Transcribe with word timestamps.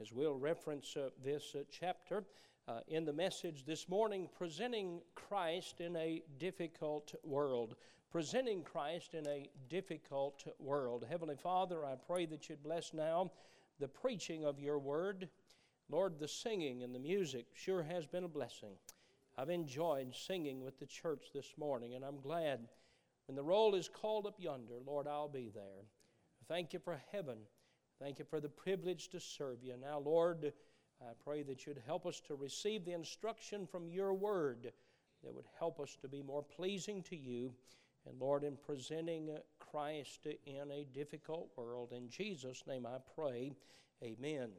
as 0.00 0.12
we'll 0.12 0.36
reference 0.36 0.96
uh, 0.96 1.10
this 1.22 1.54
uh, 1.54 1.62
chapter 1.70 2.24
uh, 2.66 2.80
in 2.88 3.04
the 3.04 3.12
message 3.12 3.64
this 3.64 3.88
morning, 3.88 4.28
presenting 4.36 5.00
Christ 5.14 5.80
in 5.80 5.94
a 5.96 6.22
difficult 6.38 7.14
world. 7.22 7.76
Presenting 8.10 8.62
Christ 8.62 9.14
in 9.14 9.26
a 9.26 9.48
difficult 9.68 10.44
world. 10.58 11.04
Heavenly 11.08 11.36
Father, 11.36 11.84
I 11.84 11.94
pray 11.94 12.26
that 12.26 12.48
you'd 12.48 12.62
bless 12.62 12.94
now 12.94 13.30
the 13.80 13.88
preaching 13.88 14.44
of 14.44 14.60
your 14.60 14.78
word. 14.78 15.28
Lord, 15.90 16.18
the 16.18 16.28
singing 16.28 16.82
and 16.82 16.94
the 16.94 17.00
music 17.00 17.46
sure 17.54 17.82
has 17.82 18.06
been 18.06 18.24
a 18.24 18.28
blessing. 18.28 18.74
I've 19.36 19.50
enjoyed 19.50 20.14
singing 20.14 20.62
with 20.62 20.78
the 20.78 20.86
church 20.86 21.26
this 21.34 21.54
morning, 21.58 21.94
and 21.94 22.04
I'm 22.04 22.20
glad 22.20 22.68
when 23.26 23.36
the 23.36 23.42
roll 23.42 23.74
is 23.74 23.88
called 23.88 24.26
up 24.26 24.36
yonder, 24.38 24.74
Lord, 24.86 25.06
I'll 25.06 25.28
be 25.28 25.50
there. 25.52 25.84
Thank 26.46 26.72
you 26.72 26.78
for 26.78 27.00
heaven. 27.10 27.38
Thank 28.00 28.18
you 28.18 28.24
for 28.24 28.40
the 28.40 28.48
privilege 28.48 29.08
to 29.10 29.20
serve 29.20 29.62
you. 29.62 29.74
Now, 29.80 29.98
Lord, 29.98 30.52
I 31.00 31.12
pray 31.24 31.42
that 31.44 31.66
you'd 31.66 31.82
help 31.86 32.06
us 32.06 32.20
to 32.26 32.34
receive 32.34 32.84
the 32.84 32.92
instruction 32.92 33.66
from 33.66 33.88
your 33.88 34.12
word 34.12 34.72
that 35.22 35.34
would 35.34 35.46
help 35.58 35.80
us 35.80 35.96
to 36.02 36.08
be 36.08 36.22
more 36.22 36.42
pleasing 36.42 37.02
to 37.04 37.16
you. 37.16 37.52
And 38.06 38.20
Lord, 38.20 38.44
in 38.44 38.56
presenting 38.56 39.30
Christ 39.58 40.26
in 40.44 40.70
a 40.70 40.86
difficult 40.92 41.50
world, 41.56 41.92
in 41.92 42.08
Jesus' 42.08 42.64
name 42.66 42.84
I 42.84 42.98
pray, 43.14 43.52
amen. 44.02 44.50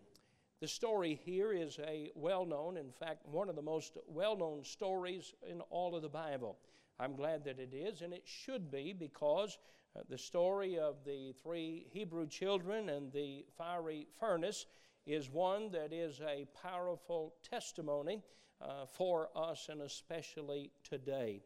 The 0.62 0.68
story 0.68 1.20
here 1.24 1.52
is 1.52 1.78
a 1.86 2.12
well 2.16 2.46
known, 2.46 2.78
in 2.78 2.90
fact, 2.90 3.28
one 3.28 3.50
of 3.50 3.56
the 3.56 3.62
most 3.62 3.98
well 4.08 4.38
known 4.38 4.64
stories 4.64 5.34
in 5.48 5.62
all 5.70 5.96
of 5.96 6.02
the 6.02 6.10
Bible. 6.10 6.58
I'm 7.00 7.16
glad 7.16 7.44
that 7.46 7.60
it 7.60 7.74
is, 7.74 8.02
and 8.02 8.14
it 8.14 8.24
should 8.26 8.72
be 8.72 8.94
because 8.94 9.58
uh, 9.96 10.02
the 10.10 10.18
story 10.18 10.78
of 10.78 10.96
the 11.06 11.34
three 11.44 11.88
Hebrew 11.92 12.28
children 12.28 12.90
and 12.90 13.12
the 13.12 13.46
fiery 13.58 14.08
furnace 14.20 14.66
is 15.06 15.30
one 15.30 15.72
that 15.72 15.94
is 15.94 16.22
a 16.22 16.48
powerful 16.62 17.36
testimony 17.48 18.24
uh, 18.62 18.86
for 18.86 19.30
us, 19.36 19.68
and 19.70 19.82
especially 19.82 20.72
today. 20.84 21.42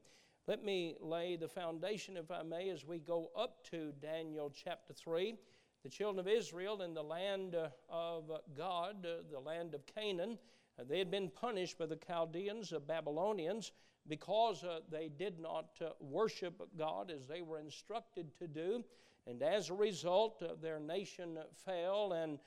Let 0.48 0.64
me 0.64 0.96
lay 1.00 1.36
the 1.36 1.48
foundation, 1.48 2.18
if 2.18 2.32
I 2.32 2.44
may, 2.44 2.70
as 2.70 2.86
we 2.86 3.00
go 3.00 3.32
up 3.38 3.64
to 3.72 3.92
Daniel 4.02 4.52
chapter 4.54 4.94
3 4.94 5.36
the 5.84 5.90
children 5.90 6.20
of 6.20 6.28
Israel 6.28 6.82
in 6.82 6.94
the 6.94 7.04
land 7.04 7.56
uh, 7.56 7.70
of 7.90 8.30
God, 8.58 9.06
uh, 9.06 9.24
the 9.32 9.40
land 9.40 9.74
of 9.74 9.86
Canaan, 9.86 10.38
uh, 10.78 10.84
they 10.88 11.00
had 11.00 11.10
been 11.10 11.30
punished 11.30 11.78
by 11.78 11.86
the 11.86 11.96
Chaldeans, 11.96 12.72
the 12.72 12.80
Babylonians, 12.80 13.72
because 14.10 14.64
uh, 14.64 14.80
they 14.92 15.10
did 15.18 15.40
not 15.40 15.78
uh, 15.82 15.90
worship 16.02 16.62
God 16.78 17.12
as 17.16 17.28
they 17.28 17.42
were 17.42 17.60
instructed 17.60 18.36
to 18.40 18.48
do. 18.48 18.84
And 19.28 19.42
as 19.44 19.70
a 19.70 19.74
result, 19.74 20.42
uh, 20.42 20.56
their 20.62 20.80
nation 20.80 21.38
fell, 21.66 22.14
and 22.14 22.40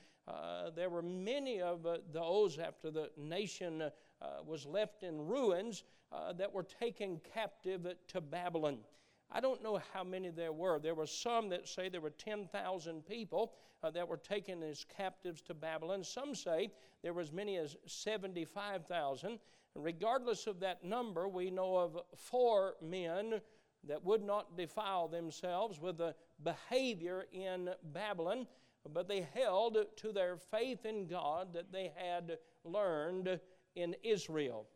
there 0.75 0.89
were 0.89 1.01
many 1.01 1.61
of 1.61 1.87
those 2.11 2.59
after 2.59 2.91
the 2.91 3.09
nation 3.17 3.83
was 4.45 4.65
left 4.65 5.03
in 5.03 5.27
ruins 5.27 5.83
that 6.37 6.51
were 6.51 6.63
taken 6.63 7.19
captive 7.33 7.87
to 8.07 8.21
Babylon. 8.21 8.77
I 9.35 9.39
don't 9.39 9.63
know 9.63 9.81
how 9.93 10.03
many 10.03 10.29
there 10.29 10.53
were. 10.53 10.79
There 10.79 10.93
were 10.93 11.07
some 11.07 11.49
that 11.49 11.67
say 11.67 11.89
there 11.89 12.01
were 12.01 12.11
10,000 12.11 13.05
people 13.05 13.53
uh, 13.81 13.89
that 13.89 14.07
were 14.07 14.17
taken 14.17 14.61
as 14.61 14.85
captives 14.95 15.41
to 15.43 15.55
Babylon. 15.55 16.03
Some 16.03 16.35
say 16.35 16.71
there 17.01 17.13
were 17.13 17.21
as 17.21 17.31
many 17.31 17.57
as 17.57 17.75
75,000. 17.87 19.39
And 19.75 19.83
Regardless 19.83 20.45
of 20.45 20.59
that 20.59 20.83
number, 20.83 21.27
we 21.27 21.49
know 21.49 21.77
of 21.77 21.99
four 22.15 22.75
men 22.79 23.41
that 23.87 24.03
would 24.05 24.23
not 24.23 24.55
defile 24.55 25.07
themselves 25.07 25.81
with 25.81 25.97
the 25.97 26.13
behavior 26.43 27.25
in 27.33 27.71
Babylon, 27.91 28.45
but 28.93 29.07
they 29.07 29.27
held 29.33 29.77
to 29.97 30.11
their 30.11 30.37
faith 30.37 30.85
in 30.85 31.07
God 31.07 31.53
that 31.53 31.71
they 31.71 31.91
had 31.97 32.37
learned 32.63 33.39
in 33.75 33.95
Israel 34.03 34.67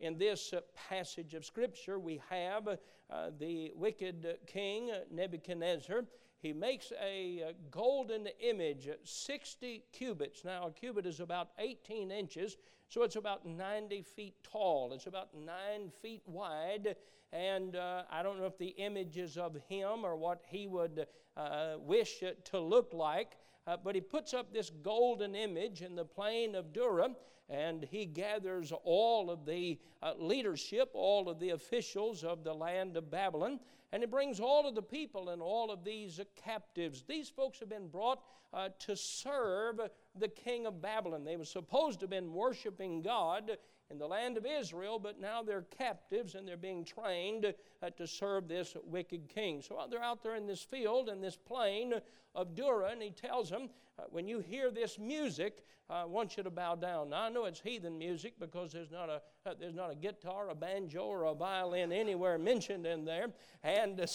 in 0.00 0.18
this 0.18 0.52
passage 0.88 1.34
of 1.34 1.44
Scripture, 1.44 1.98
we 1.98 2.20
have 2.28 2.78
uh, 3.10 3.30
the 3.38 3.72
wicked 3.74 4.38
king 4.46 4.90
Nebuchadnezzar. 5.10 6.04
He 6.38 6.52
makes 6.52 6.92
a 7.02 7.42
uh, 7.48 7.52
golden 7.70 8.28
image, 8.40 8.88
60 9.02 9.84
cubits. 9.92 10.44
Now, 10.44 10.66
a 10.66 10.70
cubit 10.70 11.06
is 11.06 11.20
about 11.20 11.48
18 11.58 12.10
inches, 12.10 12.56
so 12.88 13.02
it's 13.02 13.16
about 13.16 13.46
90 13.46 14.02
feet 14.02 14.34
tall. 14.42 14.92
It's 14.92 15.06
about 15.06 15.28
9 15.34 15.90
feet 16.02 16.22
wide, 16.26 16.96
and 17.32 17.76
uh, 17.76 18.02
I 18.10 18.22
don't 18.22 18.38
know 18.38 18.46
if 18.46 18.58
the 18.58 18.74
image 18.76 19.16
is 19.16 19.36
of 19.36 19.56
him 19.68 20.04
or 20.04 20.16
what 20.16 20.42
he 20.46 20.66
would 20.66 21.06
uh, 21.36 21.74
wish 21.80 22.22
it 22.22 22.44
to 22.46 22.60
look 22.60 22.92
like, 22.92 23.38
uh, 23.66 23.76
but 23.82 23.94
he 23.94 24.00
puts 24.00 24.34
up 24.34 24.52
this 24.52 24.70
golden 24.70 25.34
image 25.34 25.82
in 25.82 25.96
the 25.96 26.04
plain 26.04 26.54
of 26.54 26.72
Dura 26.72 27.10
and 27.48 27.84
he 27.84 28.06
gathers 28.06 28.72
all 28.84 29.30
of 29.30 29.46
the 29.46 29.78
uh, 30.02 30.14
leadership, 30.18 30.90
all 30.94 31.28
of 31.28 31.38
the 31.38 31.50
officials 31.50 32.24
of 32.24 32.44
the 32.44 32.52
land 32.52 32.96
of 32.96 33.10
Babylon, 33.10 33.60
and 33.92 34.02
he 34.02 34.06
brings 34.06 34.40
all 34.40 34.68
of 34.68 34.74
the 34.74 34.82
people 34.82 35.28
and 35.28 35.40
all 35.40 35.70
of 35.70 35.84
these 35.84 36.18
uh, 36.18 36.24
captives. 36.34 37.04
These 37.06 37.28
folks 37.28 37.60
have 37.60 37.68
been 37.68 37.88
brought 37.88 38.20
uh, 38.52 38.70
to 38.80 38.96
serve 38.96 39.80
the 40.18 40.28
king 40.28 40.66
of 40.66 40.82
Babylon. 40.82 41.24
They 41.24 41.36
were 41.36 41.44
supposed 41.44 42.00
to 42.00 42.04
have 42.04 42.10
been 42.10 42.32
worshiping 42.32 43.02
God 43.02 43.58
in 43.90 43.98
the 43.98 44.06
land 44.06 44.36
of 44.36 44.46
Israel, 44.46 44.98
but 44.98 45.20
now 45.20 45.42
they're 45.42 45.66
captives 45.78 46.34
and 46.34 46.46
they're 46.46 46.56
being 46.56 46.84
trained 46.84 47.54
uh, 47.82 47.90
to 47.90 48.06
serve 48.06 48.48
this 48.48 48.76
wicked 48.84 49.28
king. 49.28 49.62
So 49.62 49.78
they're 49.90 50.02
out 50.02 50.22
there 50.22 50.34
in 50.34 50.46
this 50.46 50.62
field, 50.62 51.08
in 51.08 51.20
this 51.20 51.36
plain 51.36 51.94
of 52.34 52.54
Dura, 52.54 52.90
and 52.90 53.02
he 53.02 53.10
tells 53.10 53.50
them, 53.50 53.70
uh, 53.98 54.02
when 54.10 54.28
you 54.28 54.40
hear 54.40 54.70
this 54.70 54.98
music, 54.98 55.64
I 55.88 56.04
want 56.04 56.36
you 56.36 56.42
to 56.42 56.50
bow 56.50 56.74
down. 56.74 57.10
Now, 57.10 57.22
I 57.22 57.28
know 57.28 57.44
it's 57.44 57.60
heathen 57.60 57.96
music 57.96 58.34
because 58.40 58.72
there's 58.72 58.90
not 58.90 59.08
a, 59.08 59.22
uh, 59.48 59.54
there's 59.58 59.74
not 59.74 59.92
a 59.92 59.94
guitar, 59.94 60.48
a 60.48 60.54
banjo, 60.54 61.04
or 61.04 61.24
a 61.24 61.34
violin 61.34 61.92
anywhere 61.92 62.38
mentioned 62.38 62.86
in 62.86 63.04
there. 63.04 63.28
And 63.62 64.00
uh, 64.00 64.06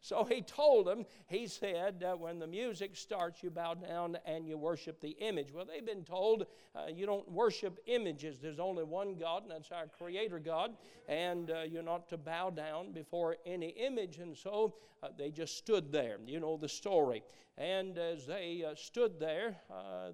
so 0.00 0.24
he 0.24 0.40
told 0.40 0.86
them, 0.86 1.04
he 1.26 1.46
said, 1.46 2.02
uh, 2.06 2.16
when 2.16 2.38
the 2.38 2.46
music 2.46 2.96
starts, 2.96 3.42
you 3.42 3.50
bow 3.50 3.74
down 3.74 4.16
and 4.24 4.46
you 4.46 4.56
worship 4.56 5.00
the 5.00 5.10
image. 5.20 5.52
Well, 5.52 5.66
they've 5.66 5.84
been 5.84 6.04
told 6.04 6.46
uh, 6.74 6.86
you 6.92 7.04
don't 7.04 7.30
worship 7.30 7.78
images. 7.86 8.38
There's 8.38 8.58
only 8.58 8.84
one 8.84 9.16
God, 9.16 9.42
and 9.42 9.50
that's 9.50 9.70
our 9.70 9.86
Creator 9.86 10.38
God. 10.38 10.72
And 11.06 11.50
uh, 11.50 11.62
you're 11.70 11.82
not 11.82 12.08
to 12.08 12.16
bow 12.16 12.50
down 12.50 12.92
before 12.92 13.36
any 13.44 13.68
image. 13.68 14.18
And 14.18 14.34
so 14.36 14.74
uh, 15.02 15.08
they 15.18 15.30
just 15.30 15.58
stood 15.58 15.92
there. 15.92 16.16
You 16.26 16.40
know 16.40 16.56
the 16.56 16.68
story. 16.68 17.22
And 17.58 17.98
as 17.98 18.26
they 18.26 18.64
stood 18.76 19.20
there, 19.20 19.56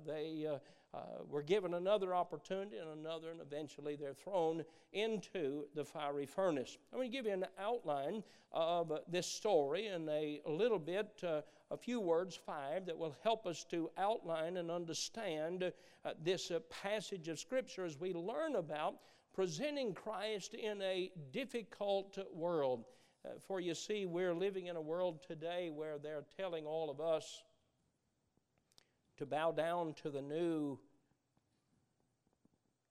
they 0.05 0.49
uh, 0.97 1.23
were 1.29 1.43
given 1.43 1.75
another 1.75 2.15
opportunity 2.15 2.79
and 2.79 2.89
another, 2.89 3.31
and 3.31 3.41
eventually 3.41 3.97
they're 3.97 4.15
thrown 4.15 4.65
into 4.93 5.65
the 5.75 5.84
fiery 5.84 6.25
furnace. 6.25 6.79
I'm 6.91 6.99
going 6.99 7.11
to 7.11 7.17
give 7.17 7.27
you 7.27 7.33
an 7.33 7.45
outline 7.61 8.23
of 8.53 8.91
this 9.09 9.27
story 9.27 9.89
in 9.89 10.09
a, 10.09 10.41
a 10.47 10.51
little 10.51 10.79
bit, 10.79 11.23
uh, 11.23 11.43
a 11.71 11.77
few 11.77 12.01
words, 12.01 12.35
five, 12.35 12.87
that 12.87 12.97
will 12.97 13.15
help 13.23 13.47
us 13.47 13.65
to 13.71 13.91
outline 13.99 14.56
and 14.56 14.71
understand 14.71 15.65
uh, 16.05 16.12
this 16.23 16.51
uh, 16.51 16.61
passage 16.71 17.29
of 17.29 17.39
Scripture 17.39 17.85
as 17.85 18.01
we 18.01 18.15
learn 18.15 18.56
about 18.56 18.95
presenting 19.35 19.93
Christ 19.93 20.55
in 20.55 20.81
a 20.81 21.11
difficult 21.31 22.19
world. 22.33 22.87
Uh, 23.23 23.33
for 23.47 23.61
you 23.61 23.75
see, 23.75 24.06
we're 24.06 24.35
living 24.35 24.67
in 24.67 24.77
a 24.77 24.81
world 24.81 25.23
today 25.27 25.69
where 25.69 25.99
they're 25.99 26.25
telling 26.39 26.65
all 26.65 26.91
of 26.91 27.01
us 27.01 27.43
to 29.19 29.27
bow 29.27 29.51
down 29.51 29.95
to 29.95 30.11
the 30.11 30.23
new 30.23 30.79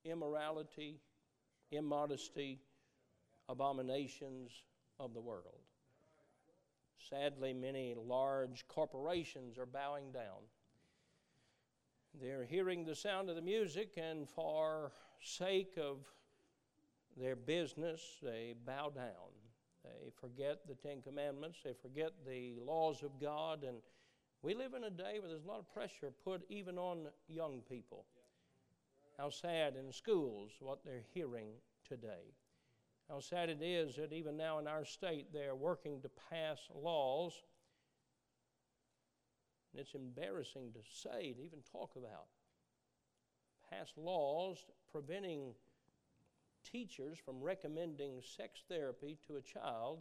immorality, 0.05 1.01
immodesty, 1.71 2.61
abominations 3.49 4.51
of 4.99 5.13
the 5.13 5.21
world. 5.21 5.59
Sadly, 7.09 7.53
many 7.53 7.93
large 7.95 8.65
corporations 8.67 9.57
are 9.57 9.65
bowing 9.65 10.11
down. 10.11 10.41
They're 12.19 12.45
hearing 12.45 12.85
the 12.85 12.95
sound 12.95 13.29
of 13.29 13.35
the 13.35 13.41
music, 13.41 13.97
and 13.97 14.27
for 14.29 14.91
sake 15.21 15.77
of 15.77 15.97
their 17.17 17.35
business, 17.35 18.01
they 18.23 18.55
bow 18.65 18.89
down. 18.89 19.33
They 19.83 20.09
forget 20.19 20.61
the 20.67 20.75
Ten 20.75 21.01
Commandments, 21.01 21.59
they 21.63 21.73
forget 21.73 22.11
the 22.25 22.55
laws 22.65 23.03
of 23.03 23.19
God, 23.21 23.63
and 23.63 23.77
we 24.41 24.53
live 24.53 24.73
in 24.73 24.85
a 24.85 24.89
day 24.89 25.19
where 25.19 25.29
there's 25.29 25.43
a 25.43 25.47
lot 25.47 25.59
of 25.59 25.71
pressure 25.73 26.11
put 26.23 26.43
even 26.49 26.77
on 26.77 27.07
young 27.27 27.61
people. 27.69 28.05
How 29.17 29.29
sad 29.29 29.75
in 29.75 29.91
schools 29.91 30.51
what 30.59 30.83
they're 30.83 31.05
hearing 31.13 31.49
today. 31.87 32.33
How 33.09 33.19
sad 33.19 33.49
it 33.49 33.61
is 33.61 33.95
that 33.95 34.11
even 34.11 34.35
now 34.35 34.59
in 34.59 34.67
our 34.67 34.83
state 34.83 35.31
they 35.31 35.45
are 35.45 35.55
working 35.55 36.01
to 36.01 36.09
pass 36.29 36.59
laws. 36.73 37.33
And 39.71 39.81
it's 39.81 39.93
embarrassing 39.93 40.71
to 40.73 40.79
say, 41.01 41.33
to 41.33 41.41
even 41.41 41.59
talk 41.71 41.91
about. 41.95 42.25
Pass 43.69 43.93
laws 43.95 44.65
preventing 44.91 45.53
teachers 46.69 47.17
from 47.23 47.41
recommending 47.41 48.21
sex 48.21 48.63
therapy 48.67 49.17
to 49.27 49.37
a 49.37 49.41
child 49.41 49.99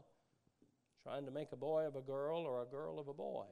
trying 1.03 1.27
to 1.27 1.31
make 1.31 1.53
a 1.53 1.57
boy 1.57 1.87
of 1.87 1.97
a 1.97 2.01
girl 2.01 2.41
or 2.41 2.63
a 2.63 2.67
girl 2.67 2.99
of 2.99 3.09
a 3.09 3.15
boy. 3.15 3.45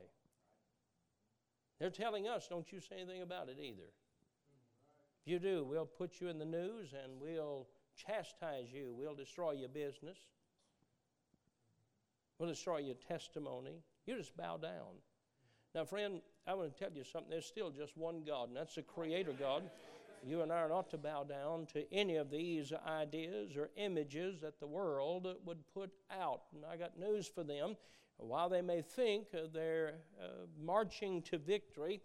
They're 1.79 1.91
telling 1.91 2.27
us, 2.27 2.49
don't 2.49 2.71
you 2.73 2.81
say 2.81 2.97
anything 2.97 3.23
about 3.23 3.49
it 3.49 3.59
either. 3.61 3.91
If 5.25 5.31
you 5.31 5.39
do, 5.39 5.65
we'll 5.65 5.87
put 5.87 6.21
you 6.21 6.29
in 6.29 6.39
the 6.39 6.45
news 6.45 6.95
and 7.01 7.21
we'll 7.21 7.69
chastise 7.97 8.73
you. 8.73 8.93
We'll 8.97 9.15
destroy 9.15 9.53
your 9.53 9.69
business. 9.69 10.19
We'll 12.39 12.49
destroy 12.49 12.79
your 12.79 12.97
testimony. 12.97 13.85
You 14.05 14.17
just 14.17 14.37
bow 14.37 14.57
down. 14.57 14.99
Now, 15.77 15.85
friend, 15.85 16.21
I 16.47 16.55
want 16.55 16.75
to 16.75 16.79
tell 16.79 16.93
you 16.93 17.05
something. 17.05 17.31
There's 17.31 17.47
still 17.47 17.71
just 17.71 17.97
one 17.97 18.25
God, 18.27 18.49
and 18.49 18.57
that's 18.57 18.75
the 18.75 18.83
Creator 18.83 19.35
God. 19.39 19.63
You 20.27 20.43
and 20.43 20.53
I 20.53 20.57
are 20.57 20.69
not 20.69 20.91
to 20.91 20.99
bow 20.99 21.25
down 21.25 21.67
to 21.73 21.93
any 21.95 22.17
of 22.17 22.31
these 22.31 22.73
ideas 22.87 23.57
or 23.57 23.71
images 23.77 24.41
that 24.41 24.59
the 24.59 24.67
world 24.67 25.27
would 25.45 25.59
put 25.73 25.91
out. 26.11 26.43
And 26.55 26.65
I 26.65 26.77
got 26.77 26.99
news 26.99 27.29
for 27.29 27.45
them. 27.45 27.77
While 28.19 28.49
they 28.49 28.63
may 28.63 28.83
think 28.83 29.27
they're 29.53 29.95
uh, 30.21 30.47
marching 30.61 31.23
to 31.23 31.39
victory, 31.39 32.01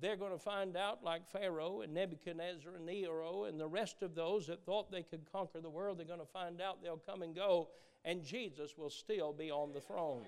they're 0.00 0.16
going 0.16 0.32
to 0.32 0.38
find 0.38 0.76
out, 0.76 1.04
like 1.04 1.28
Pharaoh 1.30 1.82
and 1.82 1.92
Nebuchadnezzar 1.92 2.74
and 2.76 2.86
Nero 2.86 3.44
and 3.44 3.60
the 3.60 3.66
rest 3.66 4.02
of 4.02 4.14
those 4.14 4.46
that 4.46 4.64
thought 4.64 4.90
they 4.90 5.02
could 5.02 5.30
conquer 5.30 5.60
the 5.60 5.70
world, 5.70 5.98
they're 5.98 6.06
going 6.06 6.20
to 6.20 6.26
find 6.26 6.60
out 6.60 6.82
they'll 6.82 6.96
come 6.96 7.22
and 7.22 7.34
go, 7.34 7.68
and 8.04 8.24
Jesus 8.24 8.78
will 8.78 8.90
still 8.90 9.32
be 9.32 9.50
on 9.50 9.72
the 9.72 9.80
throne. 9.80 10.22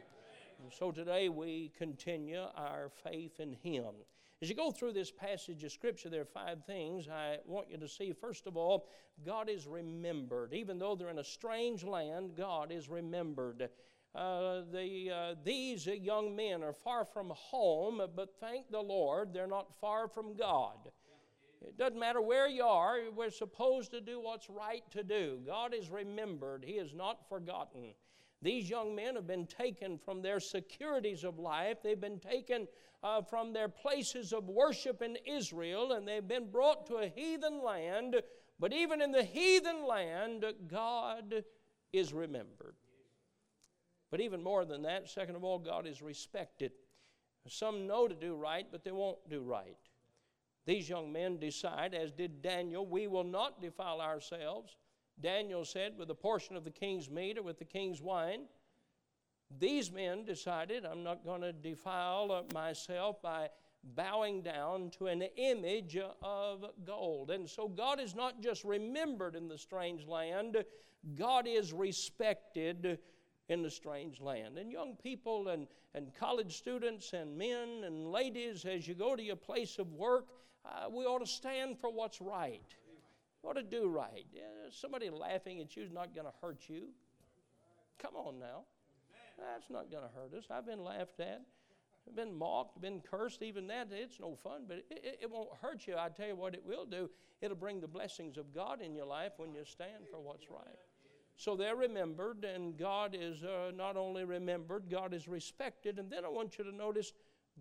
And 0.62 0.72
so 0.72 0.90
today 0.90 1.28
we 1.28 1.72
continue 1.76 2.44
our 2.54 2.90
faith 3.02 3.40
in 3.40 3.52
Him. 3.62 3.94
As 4.42 4.50
you 4.50 4.54
go 4.54 4.70
through 4.70 4.92
this 4.92 5.10
passage 5.10 5.64
of 5.64 5.72
Scripture, 5.72 6.10
there 6.10 6.20
are 6.20 6.26
five 6.26 6.64
things 6.66 7.08
I 7.08 7.38
want 7.46 7.70
you 7.70 7.78
to 7.78 7.88
see. 7.88 8.12
First 8.12 8.46
of 8.46 8.56
all, 8.56 8.86
God 9.24 9.48
is 9.48 9.66
remembered. 9.66 10.52
Even 10.52 10.78
though 10.78 10.94
they're 10.94 11.08
in 11.08 11.18
a 11.18 11.24
strange 11.24 11.84
land, 11.84 12.32
God 12.36 12.70
is 12.70 12.90
remembered. 12.90 13.70
Uh, 14.16 14.62
the, 14.72 15.10
uh, 15.10 15.34
these 15.44 15.86
young 15.86 16.34
men 16.34 16.62
are 16.62 16.72
far 16.72 17.04
from 17.04 17.30
home, 17.34 18.00
but 18.16 18.30
thank 18.40 18.70
the 18.70 18.80
Lord, 18.80 19.34
they're 19.34 19.46
not 19.46 19.78
far 19.78 20.08
from 20.08 20.34
God. 20.34 20.78
It 21.60 21.76
doesn't 21.76 21.98
matter 21.98 22.22
where 22.22 22.48
you 22.48 22.64
are, 22.64 22.98
we're 23.14 23.28
supposed 23.28 23.90
to 23.90 24.00
do 24.00 24.18
what's 24.18 24.48
right 24.48 24.82
to 24.92 25.02
do. 25.02 25.40
God 25.44 25.74
is 25.74 25.90
remembered, 25.90 26.64
He 26.66 26.74
is 26.74 26.94
not 26.94 27.28
forgotten. 27.28 27.92
These 28.40 28.70
young 28.70 28.94
men 28.94 29.16
have 29.16 29.26
been 29.26 29.46
taken 29.46 29.98
from 29.98 30.22
their 30.22 30.40
securities 30.40 31.22
of 31.22 31.38
life. 31.38 31.78
They've 31.82 32.00
been 32.00 32.20
taken 32.20 32.68
uh, 33.02 33.20
from 33.20 33.52
their 33.52 33.68
places 33.68 34.32
of 34.32 34.48
worship 34.48 35.02
in 35.02 35.18
Israel 35.26 35.92
and 35.92 36.06
they've 36.06 36.26
been 36.26 36.50
brought 36.50 36.86
to 36.86 36.96
a 36.96 37.08
heathen 37.08 37.62
land. 37.62 38.16
But 38.58 38.72
even 38.72 39.02
in 39.02 39.10
the 39.10 39.24
heathen 39.24 39.86
land, 39.86 40.44
God 40.68 41.44
is 41.92 42.12
remembered. 42.12 42.76
But 44.10 44.20
even 44.20 44.42
more 44.42 44.64
than 44.64 44.82
that, 44.82 45.08
second 45.08 45.36
of 45.36 45.44
all, 45.44 45.58
God 45.58 45.86
is 45.86 46.00
respected. 46.02 46.72
Some 47.48 47.86
know 47.86 48.08
to 48.08 48.14
do 48.14 48.34
right, 48.34 48.66
but 48.70 48.84
they 48.84 48.92
won't 48.92 49.18
do 49.28 49.40
right. 49.40 49.76
These 50.64 50.88
young 50.88 51.12
men 51.12 51.38
decide, 51.38 51.94
as 51.94 52.10
did 52.10 52.42
Daniel, 52.42 52.86
we 52.86 53.06
will 53.06 53.24
not 53.24 53.62
defile 53.62 54.00
ourselves. 54.00 54.76
Daniel 55.20 55.64
said, 55.64 55.96
with 55.96 56.10
a 56.10 56.14
portion 56.14 56.56
of 56.56 56.64
the 56.64 56.70
king's 56.70 57.08
meat 57.08 57.38
or 57.38 57.42
with 57.42 57.58
the 57.58 57.64
king's 57.64 58.02
wine. 58.02 58.42
These 59.58 59.92
men 59.92 60.24
decided, 60.24 60.84
I'm 60.84 61.04
not 61.04 61.24
going 61.24 61.40
to 61.42 61.52
defile 61.52 62.44
myself 62.52 63.22
by 63.22 63.48
bowing 63.94 64.42
down 64.42 64.90
to 64.98 65.06
an 65.06 65.22
image 65.36 65.96
of 66.20 66.64
gold. 66.84 67.30
And 67.30 67.48
so 67.48 67.68
God 67.68 68.00
is 68.00 68.16
not 68.16 68.42
just 68.42 68.64
remembered 68.64 69.36
in 69.36 69.46
the 69.46 69.58
strange 69.58 70.06
land, 70.06 70.64
God 71.14 71.46
is 71.46 71.72
respected 71.72 72.98
in 73.48 73.62
the 73.62 73.70
strange 73.70 74.20
land. 74.20 74.58
And 74.58 74.70
young 74.70 74.96
people 75.02 75.48
and, 75.48 75.66
and 75.94 76.12
college 76.18 76.56
students 76.56 77.12
and 77.12 77.36
men 77.36 77.84
and 77.84 78.10
ladies, 78.10 78.64
as 78.64 78.86
you 78.86 78.94
go 78.94 79.14
to 79.14 79.22
your 79.22 79.36
place 79.36 79.78
of 79.78 79.92
work, 79.92 80.26
uh, 80.64 80.88
we 80.90 81.04
ought 81.04 81.20
to 81.20 81.26
stand 81.26 81.78
for 81.78 81.90
what's 81.90 82.20
right. 82.20 82.74
We 83.42 83.50
ought 83.50 83.54
to 83.54 83.62
do 83.62 83.88
right. 83.88 84.26
Yeah, 84.32 84.42
somebody 84.70 85.10
laughing 85.10 85.60
at 85.60 85.76
you 85.76 85.84
is 85.84 85.92
not 85.92 86.14
going 86.14 86.26
to 86.26 86.32
hurt 86.40 86.68
you. 86.68 86.88
Come 88.02 88.16
on 88.16 88.38
now. 88.38 88.64
That's 89.38 89.70
not 89.70 89.90
going 89.90 90.02
to 90.02 90.10
hurt 90.14 90.34
us. 90.36 90.46
I've 90.50 90.66
been 90.66 90.82
laughed 90.82 91.20
at, 91.20 91.42
been 92.14 92.34
mocked, 92.34 92.80
been 92.80 93.00
cursed. 93.00 93.42
Even 93.42 93.66
that, 93.68 93.88
it's 93.92 94.18
no 94.20 94.34
fun, 94.34 94.62
but 94.66 94.78
it, 94.78 94.86
it, 94.90 95.18
it 95.22 95.30
won't 95.30 95.50
hurt 95.60 95.86
you. 95.86 95.94
I 95.96 96.08
tell 96.08 96.28
you 96.28 96.36
what 96.36 96.54
it 96.54 96.64
will 96.64 96.86
do. 96.86 97.10
It'll 97.40 97.56
bring 97.56 97.80
the 97.80 97.88
blessings 97.88 98.38
of 98.38 98.54
God 98.54 98.80
in 98.80 98.94
your 98.94 99.06
life 99.06 99.32
when 99.36 99.52
you 99.52 99.64
stand 99.64 100.08
for 100.10 100.20
what's 100.20 100.50
right. 100.50 100.78
So 101.36 101.54
they're 101.54 101.76
remembered, 101.76 102.44
and 102.44 102.78
God 102.78 103.16
is 103.18 103.42
uh, 103.42 103.70
not 103.74 103.96
only 103.96 104.24
remembered, 104.24 104.90
God 104.90 105.12
is 105.12 105.28
respected. 105.28 105.98
And 105.98 106.10
then 106.10 106.24
I 106.24 106.28
want 106.28 106.58
you 106.58 106.64
to 106.64 106.74
notice 106.74 107.12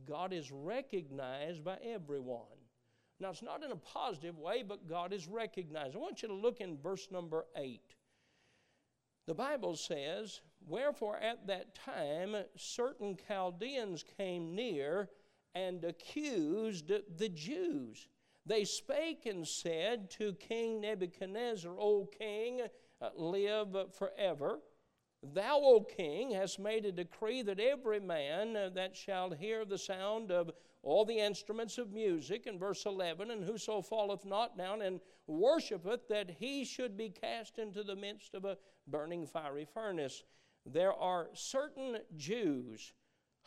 God 0.07 0.31
is 0.31 0.51
recognized 0.51 1.63
by 1.63 1.77
everyone. 1.83 2.41
Now, 3.19 3.29
it's 3.29 3.43
not 3.43 3.63
in 3.63 3.71
a 3.71 3.77
positive 3.77 4.37
way, 4.37 4.63
but 4.67 4.87
God 4.87 5.13
is 5.13 5.27
recognized. 5.27 5.95
I 5.95 5.99
want 5.99 6.21
you 6.21 6.27
to 6.29 6.33
look 6.33 6.59
in 6.59 6.77
verse 6.77 7.07
number 7.11 7.45
8. 7.55 7.81
The 9.27 9.33
Bible 9.33 9.75
says, 9.75 10.41
Wherefore 10.67 11.17
at 11.17 11.47
that 11.47 11.75
time 11.75 12.35
certain 12.55 13.17
Chaldeans 13.27 14.03
came 14.17 14.55
near 14.55 15.09
and 15.53 15.83
accused 15.83 16.91
the 17.17 17.29
Jews. 17.29 18.07
They 18.45 18.65
spake 18.65 19.25
and 19.25 19.47
said 19.47 20.11
to 20.11 20.33
King 20.33 20.81
Nebuchadnezzar, 20.81 21.71
O 21.79 22.05
king, 22.05 22.61
live 23.15 23.93
forever. 23.93 24.59
Thou, 25.33 25.59
O 25.61 25.81
king, 25.81 26.31
hast 26.31 26.59
made 26.59 26.85
a 26.85 26.91
decree 26.91 27.41
that 27.41 27.59
every 27.59 27.99
man 27.99 28.55
uh, 28.55 28.69
that 28.69 28.95
shall 28.95 29.31
hear 29.31 29.65
the 29.65 29.77
sound 29.77 30.31
of 30.31 30.51
all 30.83 31.03
the 31.03 31.17
instruments 31.17 31.79
of 31.79 31.91
music, 31.91 32.45
in 32.45 32.59
verse 32.59 32.85
11, 32.85 33.31
and 33.31 33.43
whoso 33.43 33.81
falleth 33.81 34.23
not 34.23 34.55
down 34.55 34.83
and 34.83 34.99
worshipeth, 35.25 36.07
that 36.09 36.29
he 36.29 36.63
should 36.63 36.95
be 36.95 37.09
cast 37.09 37.57
into 37.57 37.83
the 37.83 37.95
midst 37.95 38.35
of 38.35 38.45
a 38.45 38.57
burning 38.87 39.25
fiery 39.25 39.65
furnace. 39.65 40.23
There 40.65 40.93
are 40.93 41.29
certain 41.33 41.97
Jews 42.15 42.93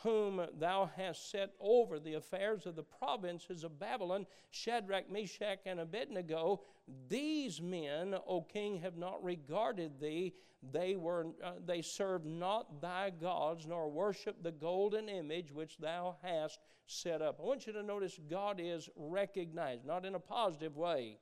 whom 0.03 0.41
thou 0.59 0.89
hast 0.97 1.31
set 1.31 1.51
over 1.61 1.99
the 1.99 2.15
affairs 2.15 2.67
of 2.67 2.77
the 2.77 2.83
provinces 2.83 3.65
of 3.65 3.81
Babylon, 3.81 4.27
Shadrach, 4.51 5.11
Meshach, 5.11 5.59
and 5.67 5.81
Abednego. 5.81 6.63
These 7.09 7.61
men, 7.61 8.15
O 8.27 8.43
king, 8.43 8.79
have 8.81 8.97
not 8.97 9.23
regarded 9.23 10.01
thee. 10.01 10.35
They, 10.73 10.97
were, 10.97 11.27
uh, 11.43 11.53
they 11.65 11.83
served 11.83 12.27
not 12.27 12.81
thy 12.81 13.11
gods, 13.11 13.67
nor 13.67 13.91
worship 13.91 14.43
the 14.43 14.53
golden 14.53 15.09
image 15.09 15.53
which 15.53 15.79
thou 15.79 16.17
hast 16.23 16.61
set 16.87 17.21
up. 17.21 17.39
I 17.41 17.45
want 17.45 17.67
you 17.67 17.73
to 17.73 17.83
notice 17.83 18.19
God 18.31 18.61
is 18.63 18.89
recognized, 18.97 19.85
not 19.85 20.05
in 20.05 20.15
a 20.15 20.21
positive 20.21 20.77
way. 20.77 21.19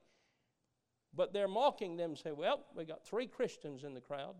But 1.14 1.32
they're 1.32 1.48
mocking 1.48 1.96
them, 1.96 2.14
say, 2.14 2.32
well, 2.32 2.66
we 2.74 2.84
got 2.84 3.06
three 3.06 3.26
Christians 3.26 3.84
in 3.84 3.94
the 3.94 4.00
crowd. 4.02 4.34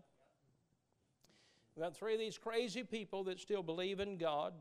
We've 1.77 1.83
got 1.83 1.95
three 1.95 2.13
of 2.15 2.19
these 2.19 2.39
crazy 2.39 2.81
people 2.81 3.23
that 3.25 3.39
still 3.39 3.61
believe 3.61 3.99
in 3.99 4.17
God. 4.17 4.53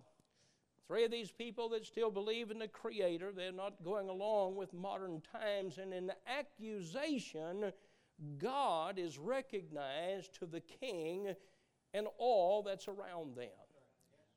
Three 0.87 1.03
of 1.07 1.11
these 1.11 1.31
people 1.31 1.71
that 1.71 1.87
still 1.87 2.11
believe 2.11 2.51
in 2.51 2.59
the 2.59 2.69
Creator. 2.69 3.33
They're 3.33 3.53
not 3.53 3.83
going 3.83 4.11
along 4.11 4.57
with 4.57 4.75
modern 4.75 5.23
times. 5.33 5.79
And 5.79 5.95
in 5.95 6.09
the 6.09 6.17
accusation, 6.29 7.73
God 8.37 8.99
is 8.99 9.17
recognized 9.17 10.35
to 10.41 10.47
the 10.47 10.61
king 10.61 11.35
and 11.95 12.07
all 12.19 12.63
that's 12.63 12.87
around 12.87 13.35
them. 13.35 13.49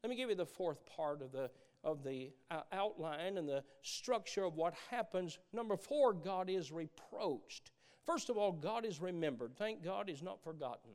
Let 0.02 0.10
me 0.10 0.16
give 0.16 0.30
you 0.30 0.36
the 0.36 0.46
fourth 0.46 0.86
part 0.86 1.22
of 1.22 1.34
the, 1.34 1.52
of 1.84 2.02
the 2.02 2.32
uh, 2.50 2.62
outline 2.72 3.38
and 3.38 3.50
the 3.50 3.66
structure 3.82 4.46
of 4.46 4.56
what 4.56 4.74
happens. 4.90 5.38
Number 5.52 5.76
four, 5.76 6.14
God 6.14 6.50
is 6.50 6.72
reproached. 6.72 7.72
First 8.06 8.30
of 8.30 8.38
all, 8.38 8.54
God 8.54 8.86
is 8.86 9.02
remembered. 9.02 9.58
Thank 9.58 9.84
God 9.84 10.08
He's 10.08 10.24
not 10.24 10.42
forgotten. 10.42 10.92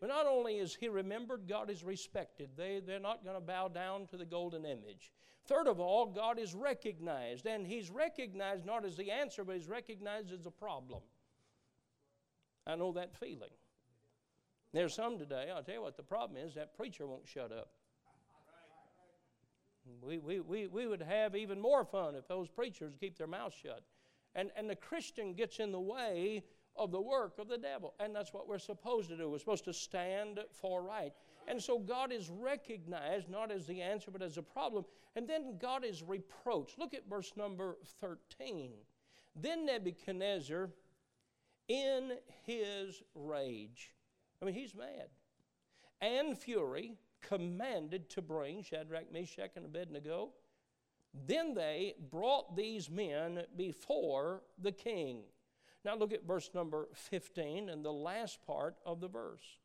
But 0.00 0.08
not 0.08 0.26
only 0.26 0.54
is 0.54 0.74
he 0.74 0.88
remembered, 0.88 1.46
God 1.46 1.70
is 1.70 1.84
respected. 1.84 2.50
They, 2.56 2.80
they're 2.84 2.98
not 2.98 3.22
going 3.22 3.36
to 3.36 3.40
bow 3.40 3.68
down 3.68 4.06
to 4.08 4.16
the 4.16 4.24
golden 4.24 4.64
image. 4.64 5.12
Third 5.46 5.66
of 5.66 5.78
all, 5.78 6.06
God 6.06 6.38
is 6.38 6.54
recognized. 6.54 7.46
And 7.46 7.66
he's 7.66 7.90
recognized 7.90 8.64
not 8.64 8.86
as 8.86 8.96
the 8.96 9.10
answer, 9.10 9.44
but 9.44 9.56
he's 9.56 9.68
recognized 9.68 10.32
as 10.32 10.46
a 10.46 10.50
problem. 10.50 11.02
I 12.66 12.76
know 12.76 12.92
that 12.92 13.14
feeling. 13.14 13.50
There's 14.72 14.94
some 14.94 15.18
today, 15.18 15.48
I'll 15.54 15.62
tell 15.62 15.74
you 15.74 15.82
what 15.82 15.96
the 15.96 16.02
problem 16.02 16.40
is 16.42 16.54
that 16.54 16.76
preacher 16.76 17.06
won't 17.06 17.26
shut 17.26 17.52
up. 17.52 17.70
We, 20.02 20.18
we, 20.18 20.40
we, 20.40 20.66
we 20.68 20.86
would 20.86 21.02
have 21.02 21.34
even 21.34 21.60
more 21.60 21.84
fun 21.84 22.14
if 22.14 22.28
those 22.28 22.48
preachers 22.48 22.94
keep 22.98 23.18
their 23.18 23.26
mouths 23.26 23.56
shut. 23.60 23.82
And, 24.34 24.50
and 24.56 24.70
the 24.70 24.76
Christian 24.76 25.34
gets 25.34 25.58
in 25.58 25.72
the 25.72 25.80
way 25.80 26.44
of 26.80 26.90
the 26.90 27.00
work 27.00 27.38
of 27.38 27.48
the 27.48 27.58
devil. 27.58 27.94
And 28.00 28.16
that's 28.16 28.32
what 28.32 28.48
we're 28.48 28.58
supposed 28.58 29.10
to 29.10 29.16
do. 29.16 29.28
We're 29.28 29.38
supposed 29.38 29.66
to 29.66 29.72
stand 29.72 30.40
for 30.50 30.82
right. 30.82 31.12
And 31.46 31.62
so 31.62 31.78
God 31.78 32.10
is 32.10 32.30
recognized 32.30 33.28
not 33.28 33.52
as 33.52 33.66
the 33.66 33.82
answer, 33.82 34.10
but 34.10 34.22
as 34.22 34.38
a 34.38 34.42
problem. 34.42 34.84
And 35.14 35.28
then 35.28 35.58
God 35.60 35.84
is 35.84 36.02
reproached. 36.02 36.78
Look 36.78 36.94
at 36.94 37.08
verse 37.08 37.32
number 37.36 37.76
13. 38.00 38.72
Then 39.36 39.66
Nebuchadnezzar, 39.66 40.70
in 41.68 42.12
his 42.46 43.02
rage, 43.14 43.92
I 44.40 44.46
mean, 44.46 44.54
he's 44.54 44.74
mad, 44.74 45.08
and 46.00 46.36
fury, 46.36 46.94
commanded 47.20 48.08
to 48.10 48.22
bring 48.22 48.62
Shadrach, 48.62 49.12
Meshach, 49.12 49.50
and 49.56 49.66
Abednego 49.66 50.30
Then 51.26 51.54
they 51.54 51.94
brought 52.10 52.56
these 52.56 52.88
men 52.88 53.42
before 53.56 54.42
the 54.58 54.72
king. 54.72 55.22
Now 55.84 55.96
look 55.96 56.12
at 56.12 56.26
verse 56.26 56.50
number 56.54 56.88
15 56.94 57.68
and 57.68 57.84
the 57.84 57.92
last 57.92 58.44
part 58.46 58.76
of 58.84 59.00
the 59.00 59.08
verse. 59.08 59.58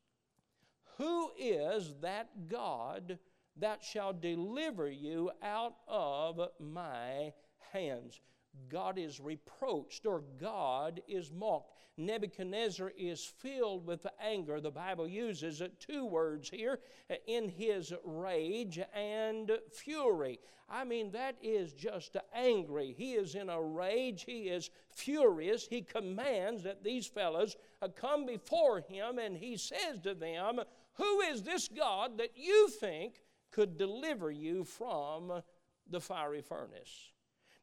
Who 0.98 1.32
is 1.38 1.96
that 2.02 2.48
God 2.48 3.20
that 3.58 3.84
shall 3.84 4.14
deliver 4.14 4.90
you 4.90 5.32
out 5.44 5.76
of 5.88 6.40
my 6.60 7.34
hands? 7.74 8.22
God 8.70 8.98
is 8.98 9.20
reproached 9.20 10.06
or 10.06 10.24
God 10.40 11.02
is 11.08 11.32
mocked. 11.32 11.72
Nebuchadnezzar 11.98 12.92
is 12.98 13.24
filled 13.24 13.86
with 13.86 14.06
anger. 14.22 14.60
The 14.60 14.72
Bible 14.72 15.08
uses 15.08 15.62
two 15.80 16.06
words 16.06 16.50
here 16.50 16.80
in 17.28 17.48
his 17.48 17.94
rage 18.04 18.80
and 18.94 19.52
fury. 19.72 20.40
I 20.68 20.84
mean, 20.84 21.12
that 21.12 21.36
is 21.42 21.74
just 21.74 22.18
angry. 22.34 22.94
He 22.98 23.14
is 23.14 23.36
in 23.36 23.50
a 23.50 23.62
rage. 23.62 24.24
He 24.26 24.50
is 24.50 24.72
furious. 24.90 25.68
He 25.68 25.82
commands 25.82 26.64
that 26.64 26.84
these 26.84 27.06
fellows 27.06 27.56
uh, 27.82 27.90
come 27.90 28.26
before 28.26 28.80
him 28.80 29.20
and 29.20 29.38
he 29.38 29.58
says 29.58 30.00
to 30.04 30.16
them, 30.16 30.60
Who 30.94 31.22
is 31.22 31.44
this 31.44 31.68
God 31.68 32.18
that 32.18 32.32
you 32.36 32.70
think 32.70 33.22
could 33.52 33.78
deliver 33.78 34.32
you 34.32 34.64
from 34.64 35.42
the 35.90 36.02
fiery 36.02 36.42
furnace? 36.42 37.12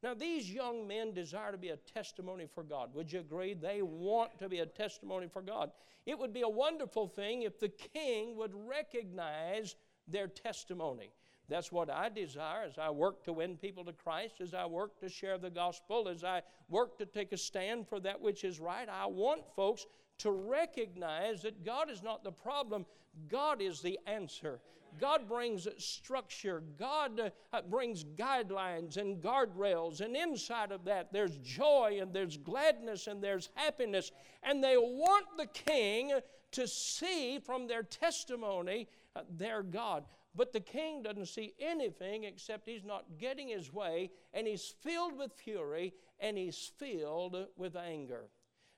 Now, 0.03 0.15
these 0.15 0.51
young 0.51 0.89
men 0.89 1.13
desire 1.13 1.53
to 1.53 1.59
be 1.59 1.69
a 1.69 1.77
testimony 1.77 2.49
for 2.53 2.65
God. 2.65 2.93
Would 2.95 3.13
you 3.13 3.21
agree? 3.21 3.55
They 3.55 3.83
want 3.83 4.37
to 4.41 4.49
be 4.49 4.59
a 4.59 4.67
testimony 4.67 5.29
for 5.33 5.43
God. 5.43 5.71
It 6.07 6.19
would 6.19 6.33
be 6.33 6.43
a 6.43 6.49
wonderful 6.49 7.07
thing 7.07 7.43
if 7.43 7.61
the 7.61 7.69
king 7.69 8.37
would 8.37 8.53
recognize 8.67 9.77
their 10.09 10.27
testimony. 10.27 11.13
That's 11.49 11.71
what 11.71 11.91
I 11.91 12.09
desire 12.09 12.65
as 12.65 12.79
I 12.79 12.91
work 12.91 13.25
to 13.25 13.33
win 13.33 13.57
people 13.57 13.85
to 13.85 13.93
Christ, 13.93 14.41
as 14.41 14.55
I 14.55 14.67
work 14.67 14.99
to 15.01 15.09
share 15.09 15.39
the 15.39 15.51
gospel, 15.51 16.09
as 16.09 16.25
I 16.25 16.43
work 16.69 16.99
to 16.99 17.07
take 17.07 17.33
a 17.33 17.37
stand 17.37 17.87
for 17.87 18.01
that 18.01 18.21
which 18.21 18.43
is 18.43 18.59
right. 18.59 18.89
I 18.89 19.07
want 19.07 19.43
folks 19.55 19.87
to 20.19 20.31
recognize 20.31 21.43
that 21.43 21.65
God 21.65 21.91
is 21.91 22.03
not 22.03 22.25
the 22.25 22.33
problem, 22.33 22.87
God 23.29 23.61
is 23.61 23.81
the 23.81 23.99
answer. 24.07 24.61
God 25.01 25.29
brings 25.29 25.67
structure. 25.79 26.63
God 26.79 27.33
uh, 27.53 27.63
brings 27.63 28.05
guidelines 28.05 28.97
and 28.97 29.23
guardrails. 29.23 30.01
And 30.01 30.17
inside 30.17 30.73
of 30.73 30.85
that, 30.85 31.13
there's 31.13 31.37
joy 31.39 31.99
and 32.01 32.13
there's 32.13 32.37
gladness 32.37 33.07
and 33.07 33.23
there's 33.23 33.49
happiness. 33.55 34.13
And 34.43 34.63
they 34.63 34.77
want 34.77 35.27
the 35.37 35.47
king 35.47 36.13
to 36.53 36.69
see 36.69 37.39
from 37.39 37.67
their 37.67 37.83
testimony 37.83 38.89
uh, 39.17 39.23
their 39.31 39.63
God. 39.63 40.05
But 40.35 40.53
the 40.53 40.61
king 40.61 41.03
doesn't 41.03 41.27
see 41.27 41.53
anything 41.61 42.25
except 42.25 42.67
he's 42.67 42.85
not 42.85 43.05
getting 43.19 43.49
his 43.49 43.73
way 43.73 44.11
and 44.33 44.47
he's 44.47 44.75
filled 44.81 45.17
with 45.17 45.33
fury 45.33 45.93
and 46.21 46.39
he's 46.39 46.73
filled 46.79 47.37
with 47.57 47.77
anger. 47.77 48.29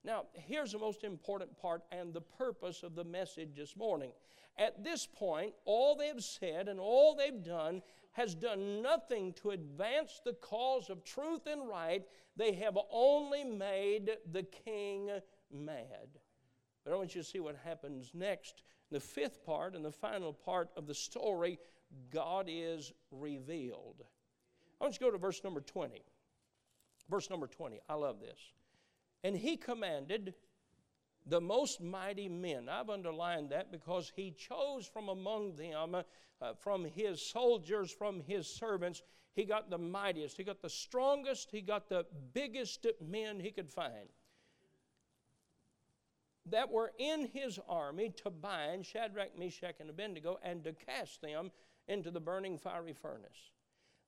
Now, 0.04 0.24
here's 0.34 0.72
the 0.72 0.78
most 0.78 1.02
important 1.02 1.56
part 1.56 1.82
and 1.90 2.12
the 2.12 2.20
purpose 2.20 2.82
of 2.82 2.94
the 2.94 3.04
message 3.04 3.56
this 3.56 3.76
morning. 3.76 4.12
At 4.58 4.84
this 4.84 5.06
point, 5.06 5.54
all 5.64 5.96
they've 5.96 6.22
said 6.22 6.68
and 6.68 6.78
all 6.78 7.16
they've 7.16 7.42
done 7.42 7.82
has 8.12 8.34
done 8.34 8.82
nothing 8.82 9.32
to 9.32 9.50
advance 9.50 10.20
the 10.24 10.34
cause 10.34 10.90
of 10.90 11.04
truth 11.04 11.46
and 11.46 11.68
right. 11.68 12.02
They 12.36 12.52
have 12.52 12.78
only 12.92 13.44
made 13.44 14.10
the 14.30 14.44
king 14.44 15.10
mad. 15.50 16.08
But 16.84 16.92
I 16.92 16.96
want 16.96 17.14
you 17.14 17.22
to 17.22 17.26
see 17.26 17.40
what 17.40 17.56
happens 17.64 18.10
next. 18.14 18.62
The 18.90 19.00
fifth 19.00 19.44
part 19.44 19.74
and 19.74 19.84
the 19.84 19.90
final 19.90 20.32
part 20.32 20.68
of 20.76 20.86
the 20.86 20.94
story 20.94 21.58
God 22.12 22.46
is 22.48 22.92
revealed. 23.10 24.04
I 24.80 24.84
want 24.84 24.94
you 24.94 24.98
to 24.98 25.04
go 25.06 25.10
to 25.12 25.18
verse 25.18 25.42
number 25.42 25.60
20. 25.60 26.02
Verse 27.08 27.30
number 27.30 27.46
20. 27.46 27.80
I 27.88 27.94
love 27.94 28.20
this. 28.20 28.38
And 29.24 29.36
he 29.36 29.56
commanded 29.56 30.34
the 31.26 31.40
most 31.40 31.80
mighty 31.80 32.28
men. 32.28 32.68
I've 32.68 32.90
underlined 32.90 33.50
that 33.50 33.72
because 33.72 34.12
he 34.14 34.30
chose 34.30 34.86
from 34.86 35.08
among 35.08 35.56
them, 35.56 35.96
uh, 35.96 36.52
from 36.60 36.84
his 36.84 37.20
soldiers, 37.20 37.90
from 37.90 38.20
his 38.20 38.46
servants, 38.46 39.02
he 39.34 39.44
got 39.44 39.70
the 39.70 39.78
mightiest, 39.78 40.36
he 40.36 40.44
got 40.44 40.62
the 40.62 40.70
strongest, 40.70 41.50
he 41.50 41.60
got 41.60 41.88
the 41.88 42.06
biggest 42.32 42.86
men 43.00 43.40
he 43.40 43.50
could 43.50 43.68
find 43.68 44.08
that 46.46 46.70
were 46.70 46.92
in 46.98 47.28
his 47.32 47.58
army 47.68 48.10
to 48.10 48.30
bind 48.30 48.84
Shadrach, 48.84 49.38
Meshach, 49.38 49.76
and 49.80 49.88
Abednego 49.88 50.38
and 50.42 50.62
to 50.64 50.72
cast 50.72 51.22
them 51.22 51.50
into 51.88 52.10
the 52.10 52.20
burning 52.20 52.58
fiery 52.58 52.92
furnace. 52.92 53.50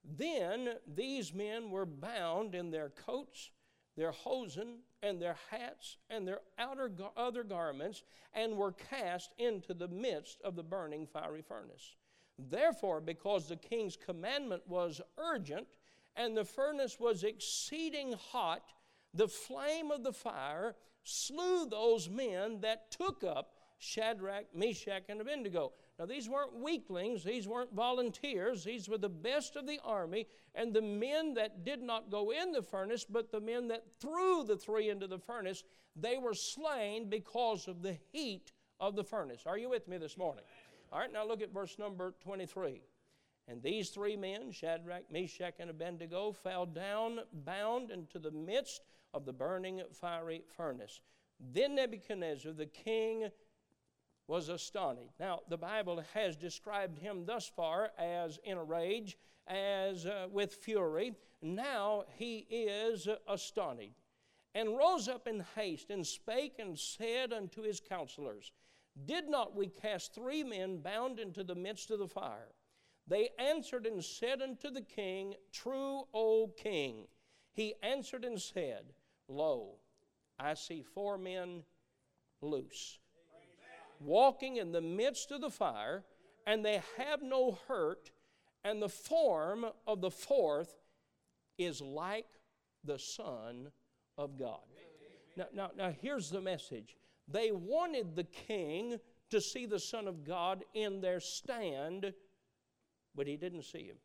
Then 0.04 0.74
these 0.86 1.32
men 1.32 1.70
were 1.70 1.86
bound 1.86 2.54
in 2.54 2.70
their 2.70 2.90
coats 2.90 3.50
their 3.96 4.12
hosen 4.12 4.78
and 5.02 5.20
their 5.20 5.36
hats 5.50 5.96
and 6.10 6.26
their 6.26 6.40
outer 6.58 6.90
other 7.16 7.42
garments 7.42 8.02
and 8.34 8.56
were 8.56 8.72
cast 8.72 9.32
into 9.38 9.74
the 9.74 9.88
midst 9.88 10.40
of 10.42 10.56
the 10.56 10.62
burning 10.62 11.06
fiery 11.06 11.42
furnace. 11.42 11.96
Therefore, 12.38 13.00
because 13.00 13.48
the 13.48 13.56
king's 13.56 13.96
commandment 13.96 14.62
was 14.66 15.00
urgent 15.18 15.66
and 16.16 16.36
the 16.36 16.44
furnace 16.44 16.98
was 17.00 17.24
exceeding 17.24 18.12
hot, 18.12 18.72
the 19.14 19.28
flame 19.28 19.90
of 19.90 20.02
the 20.02 20.12
fire 20.12 20.74
slew 21.02 21.66
those 21.66 22.08
men 22.10 22.60
that 22.60 22.90
took 22.90 23.24
up 23.24 23.52
Shadrach, 23.78 24.46
Meshach, 24.54 25.04
and 25.08 25.20
Abednego. 25.20 25.72
Now, 25.98 26.04
these 26.04 26.28
weren't 26.28 26.54
weaklings, 26.54 27.24
these 27.24 27.48
weren't 27.48 27.72
volunteers, 27.74 28.64
these 28.64 28.86
were 28.88 28.98
the 28.98 29.08
best 29.08 29.56
of 29.56 29.66
the 29.66 29.80
army, 29.82 30.26
and 30.54 30.74
the 30.74 30.82
men 30.82 31.34
that 31.34 31.64
did 31.64 31.82
not 31.82 32.10
go 32.10 32.32
in 32.32 32.52
the 32.52 32.62
furnace, 32.62 33.06
but 33.08 33.32
the 33.32 33.40
men 33.40 33.68
that 33.68 33.84
threw 33.98 34.44
the 34.44 34.58
three 34.58 34.90
into 34.90 35.06
the 35.06 35.18
furnace, 35.18 35.64
they 35.94 36.18
were 36.18 36.34
slain 36.34 37.08
because 37.08 37.66
of 37.66 37.80
the 37.80 37.96
heat 38.12 38.52
of 38.78 38.94
the 38.94 39.04
furnace. 39.04 39.44
Are 39.46 39.56
you 39.56 39.70
with 39.70 39.88
me 39.88 39.96
this 39.96 40.18
morning? 40.18 40.44
All 40.92 40.98
right, 40.98 41.12
now 41.12 41.26
look 41.26 41.40
at 41.40 41.52
verse 41.52 41.78
number 41.78 42.12
23. 42.22 42.82
And 43.48 43.62
these 43.62 43.90
three 43.90 44.16
men, 44.16 44.50
Shadrach, 44.50 45.10
Meshach, 45.10 45.54
and 45.60 45.70
Abednego, 45.70 46.32
fell 46.32 46.66
down 46.66 47.20
bound 47.32 47.90
into 47.90 48.18
the 48.18 48.30
midst 48.30 48.82
of 49.14 49.24
the 49.24 49.32
burning 49.32 49.82
fiery 49.92 50.42
furnace. 50.56 51.00
Then 51.52 51.76
Nebuchadnezzar, 51.76 52.52
the 52.52 52.66
king, 52.66 53.30
was 54.28 54.48
astonished. 54.48 55.14
Now, 55.20 55.40
the 55.48 55.56
Bible 55.56 56.02
has 56.14 56.36
described 56.36 56.98
him 56.98 57.24
thus 57.24 57.50
far 57.54 57.90
as 57.98 58.38
in 58.44 58.58
a 58.58 58.64
rage, 58.64 59.16
as 59.46 60.06
uh, 60.06 60.26
with 60.30 60.54
fury. 60.54 61.14
Now 61.40 62.04
he 62.16 62.46
is 62.50 63.08
astonished, 63.28 64.02
and 64.54 64.76
rose 64.76 65.08
up 65.08 65.28
in 65.28 65.44
haste, 65.54 65.90
and 65.90 66.04
spake 66.04 66.54
and 66.58 66.78
said 66.78 67.32
unto 67.32 67.62
his 67.62 67.80
counselors, 67.80 68.52
Did 69.04 69.28
not 69.28 69.54
we 69.54 69.68
cast 69.68 70.14
three 70.14 70.42
men 70.42 70.78
bound 70.78 71.20
into 71.20 71.44
the 71.44 71.54
midst 71.54 71.90
of 71.90 72.00
the 72.00 72.08
fire? 72.08 72.52
They 73.06 73.28
answered 73.38 73.86
and 73.86 74.04
said 74.04 74.42
unto 74.42 74.70
the 74.70 74.82
king, 74.82 75.34
True, 75.52 76.04
O 76.12 76.48
king. 76.56 77.06
He 77.52 77.74
answered 77.82 78.24
and 78.24 78.40
said, 78.40 78.92
Lo, 79.28 79.76
I 80.38 80.54
see 80.54 80.82
four 80.82 81.16
men 81.16 81.62
loose 82.42 82.98
walking 84.00 84.56
in 84.56 84.72
the 84.72 84.80
midst 84.80 85.30
of 85.32 85.40
the 85.40 85.50
fire, 85.50 86.04
and 86.46 86.64
they 86.64 86.82
have 86.96 87.22
no 87.22 87.58
hurt, 87.68 88.10
and 88.64 88.80
the 88.80 88.88
form 88.88 89.66
of 89.86 90.00
the 90.00 90.10
fourth 90.10 90.76
is 91.58 91.80
like 91.80 92.26
the 92.84 92.98
Son 92.98 93.70
of 94.18 94.38
God. 94.38 94.60
Now, 95.36 95.46
now, 95.52 95.70
now 95.76 95.94
here's 96.00 96.30
the 96.30 96.40
message. 96.40 96.96
They 97.28 97.50
wanted 97.52 98.14
the 98.14 98.24
king 98.24 98.98
to 99.30 99.40
see 99.40 99.66
the 99.66 99.80
Son 99.80 100.06
of 100.06 100.24
God 100.24 100.64
in 100.74 101.00
their 101.00 101.20
stand, 101.20 102.12
but 103.14 103.26
he 103.26 103.36
didn't 103.36 103.64
see 103.64 103.84
him. 103.84 103.96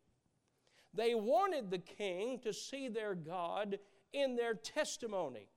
They 0.93 1.15
wanted 1.15 1.69
the 1.69 1.79
king 1.79 2.39
to 2.39 2.51
see 2.51 2.89
their 2.89 3.15
God 3.15 3.79
in 4.13 4.36
their 4.36 4.53
testimony, 4.53 5.48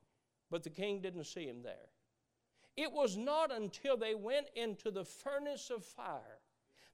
but 0.50 0.62
the 0.62 0.70
king 0.70 1.00
didn't 1.00 1.24
see 1.24 1.46
him 1.46 1.62
there. 1.62 1.88
It 2.76 2.92
was 2.92 3.16
not 3.16 3.52
until 3.52 3.96
they 3.96 4.14
went 4.14 4.46
into 4.54 4.90
the 4.90 5.04
furnace 5.04 5.70
of 5.70 5.84
fire 5.84 6.40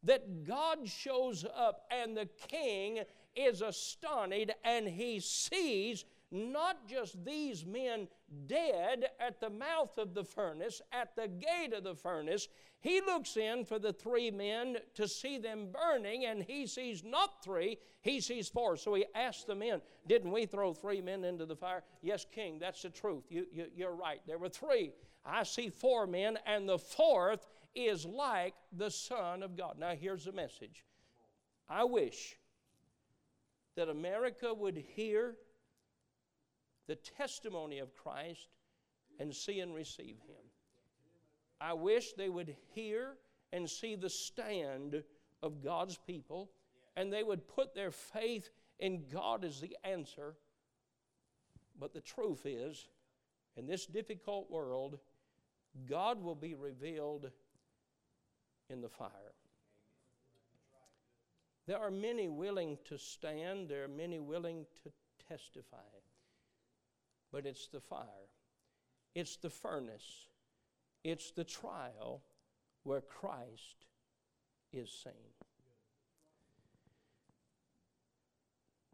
that 0.03 0.45
God 0.45 0.89
shows 0.89 1.45
up 1.57 1.83
and 1.91 2.17
the 2.17 2.29
king 2.49 3.01
is 3.37 3.63
astonished 3.63 4.51
and 4.65 4.89
he 4.89 5.21
sees 5.21 6.05
not 6.31 6.89
just 6.89 7.25
these 7.25 7.67
men 7.67 8.07
dead 8.47 9.07
at 9.19 9.41
the 9.41 9.51
mouth 9.51 9.99
of 9.99 10.15
the 10.15 10.25
furnace, 10.25 10.81
at 10.93 11.17
the 11.17 11.27
gate 11.27 11.73
of 11.73 11.83
the 11.83 11.95
furnace. 11.95 12.49
He 12.81 13.01
looks 13.01 13.37
in 13.37 13.65
for 13.65 13.79
the 13.79 13.93
three 13.93 14.31
men 14.31 14.77
to 14.95 15.09
see 15.09 15.39
them 15.39 15.69
burning, 15.73 16.25
and 16.27 16.43
he 16.43 16.67
sees 16.67 17.03
not 17.05 17.43
three, 17.43 17.79
he 18.01 18.21
sees 18.21 18.49
four. 18.49 18.77
So 18.77 18.95
he 18.95 19.07
asks 19.15 19.45
the 19.45 19.55
men, 19.55 19.83
Didn't 20.07 20.31
we 20.31 20.47
throw 20.47 20.73
three 20.73 21.01
men 21.01 21.25
into 21.25 21.47
the 21.47 21.57
fire? 21.57 21.83
Yes, 22.01 22.25
King, 22.33 22.59
that's 22.59 22.83
the 22.83 22.91
truth. 22.91 23.25
You, 23.29 23.47
you, 23.53 23.67
you're 23.75 23.95
right. 23.95 24.21
There 24.27 24.39
were 24.39 24.49
three. 24.49 24.93
I 25.25 25.43
see 25.43 25.69
four 25.69 26.07
men, 26.07 26.39
and 26.47 26.69
the 26.69 26.79
fourth 26.79 27.47
is 27.75 28.05
like 28.05 28.55
the 28.73 28.91
Son 28.91 29.43
of 29.43 29.57
God. 29.57 29.77
Now, 29.79 29.95
here's 29.95 30.25
the 30.25 30.33
message 30.33 30.85
I 31.69 31.85
wish 31.85 32.37
that 33.77 33.89
America 33.89 34.53
would 34.53 34.77
hear 34.77 35.37
the 36.87 36.97
testimony 36.97 37.79
of 37.79 37.95
Christ 37.95 38.49
and 39.19 39.35
see 39.35 39.61
and 39.61 39.75
receive 39.75 40.17
Him. 40.27 40.45
I 41.61 41.75
wish 41.75 42.15
they 42.15 42.29
would 42.29 42.57
hear 42.75 43.15
and 43.53 43.69
see 43.69 43.95
the 43.95 44.09
stand 44.09 45.03
of 45.43 45.63
God's 45.63 45.99
people 45.99 46.51
and 46.97 47.13
they 47.13 47.23
would 47.23 47.47
put 47.47 47.75
their 47.75 47.91
faith 47.91 48.51
in 48.79 49.05
God 49.13 49.45
as 49.45 49.61
the 49.61 49.77
answer. 49.85 50.35
But 51.79 51.93
the 51.93 52.01
truth 52.01 52.45
is, 52.45 52.89
in 53.57 53.67
this 53.67 53.87
difficult 53.87 54.51
world, 54.51 54.99
God 55.89 56.23
will 56.23 56.35
be 56.35 56.55
revealed 56.55 57.31
in 58.69 58.81
the 58.81 58.89
fire. 58.89 59.35
There 61.67 61.79
are 61.79 61.91
many 61.91 62.29
willing 62.29 62.79
to 62.87 62.99
stand, 62.99 63.69
there 63.69 63.85
are 63.85 63.89
many 63.89 64.19
willing 64.19 64.67
to 64.83 64.93
testify. 65.29 65.77
But 67.33 67.47
it's 67.47 67.69
the 67.69 67.81
fire, 67.81 68.29
it's 69.15 69.37
the 69.37 69.51
furnace, 69.51 70.27
it's 71.05 71.31
the 71.31 71.45
trial 71.45 72.23
where 72.83 73.01
Christ 73.01 73.87
is 74.73 74.91
seen. 74.91 75.13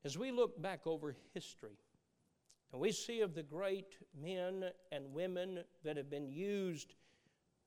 As 0.05 0.19
we 0.19 0.31
look 0.31 0.61
back 0.61 0.87
over 0.87 1.17
history, 1.35 1.79
and 2.73 2.81
we 2.81 2.93
see 2.93 3.21
of 3.21 3.35
the 3.35 3.43
great 3.43 3.97
men 4.21 4.65
and 4.93 5.13
women 5.13 5.61
that 5.85 5.97
have 5.97 6.11
been 6.11 6.29
used 6.29 6.95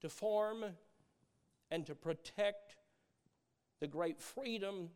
to 0.01 0.09
form 0.09 0.65
and 1.71 1.85
to 1.85 1.95
protect 1.95 2.75
the 3.79 3.87
great 3.87 4.19
freedom 4.19 4.89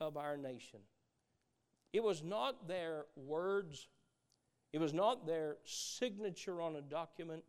of 0.00 0.16
our 0.16 0.36
nation. 0.36 0.80
It 1.92 2.02
was 2.02 2.22
not 2.22 2.68
their 2.68 3.06
words, 3.16 3.88
it 4.72 4.78
was 4.78 4.94
not 4.94 5.26
their 5.26 5.56
signature 5.64 6.60
on 6.60 6.76
a 6.76 6.82
document, 6.82 7.42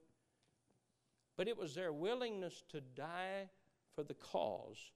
but 1.38 1.48
it 1.48 1.58
was 1.58 1.76
their 1.76 1.94
willingness 1.94 2.64
to 2.70 2.82
die 2.82 3.50
for 3.96 4.04
the 4.04 4.14
cause 4.14 4.92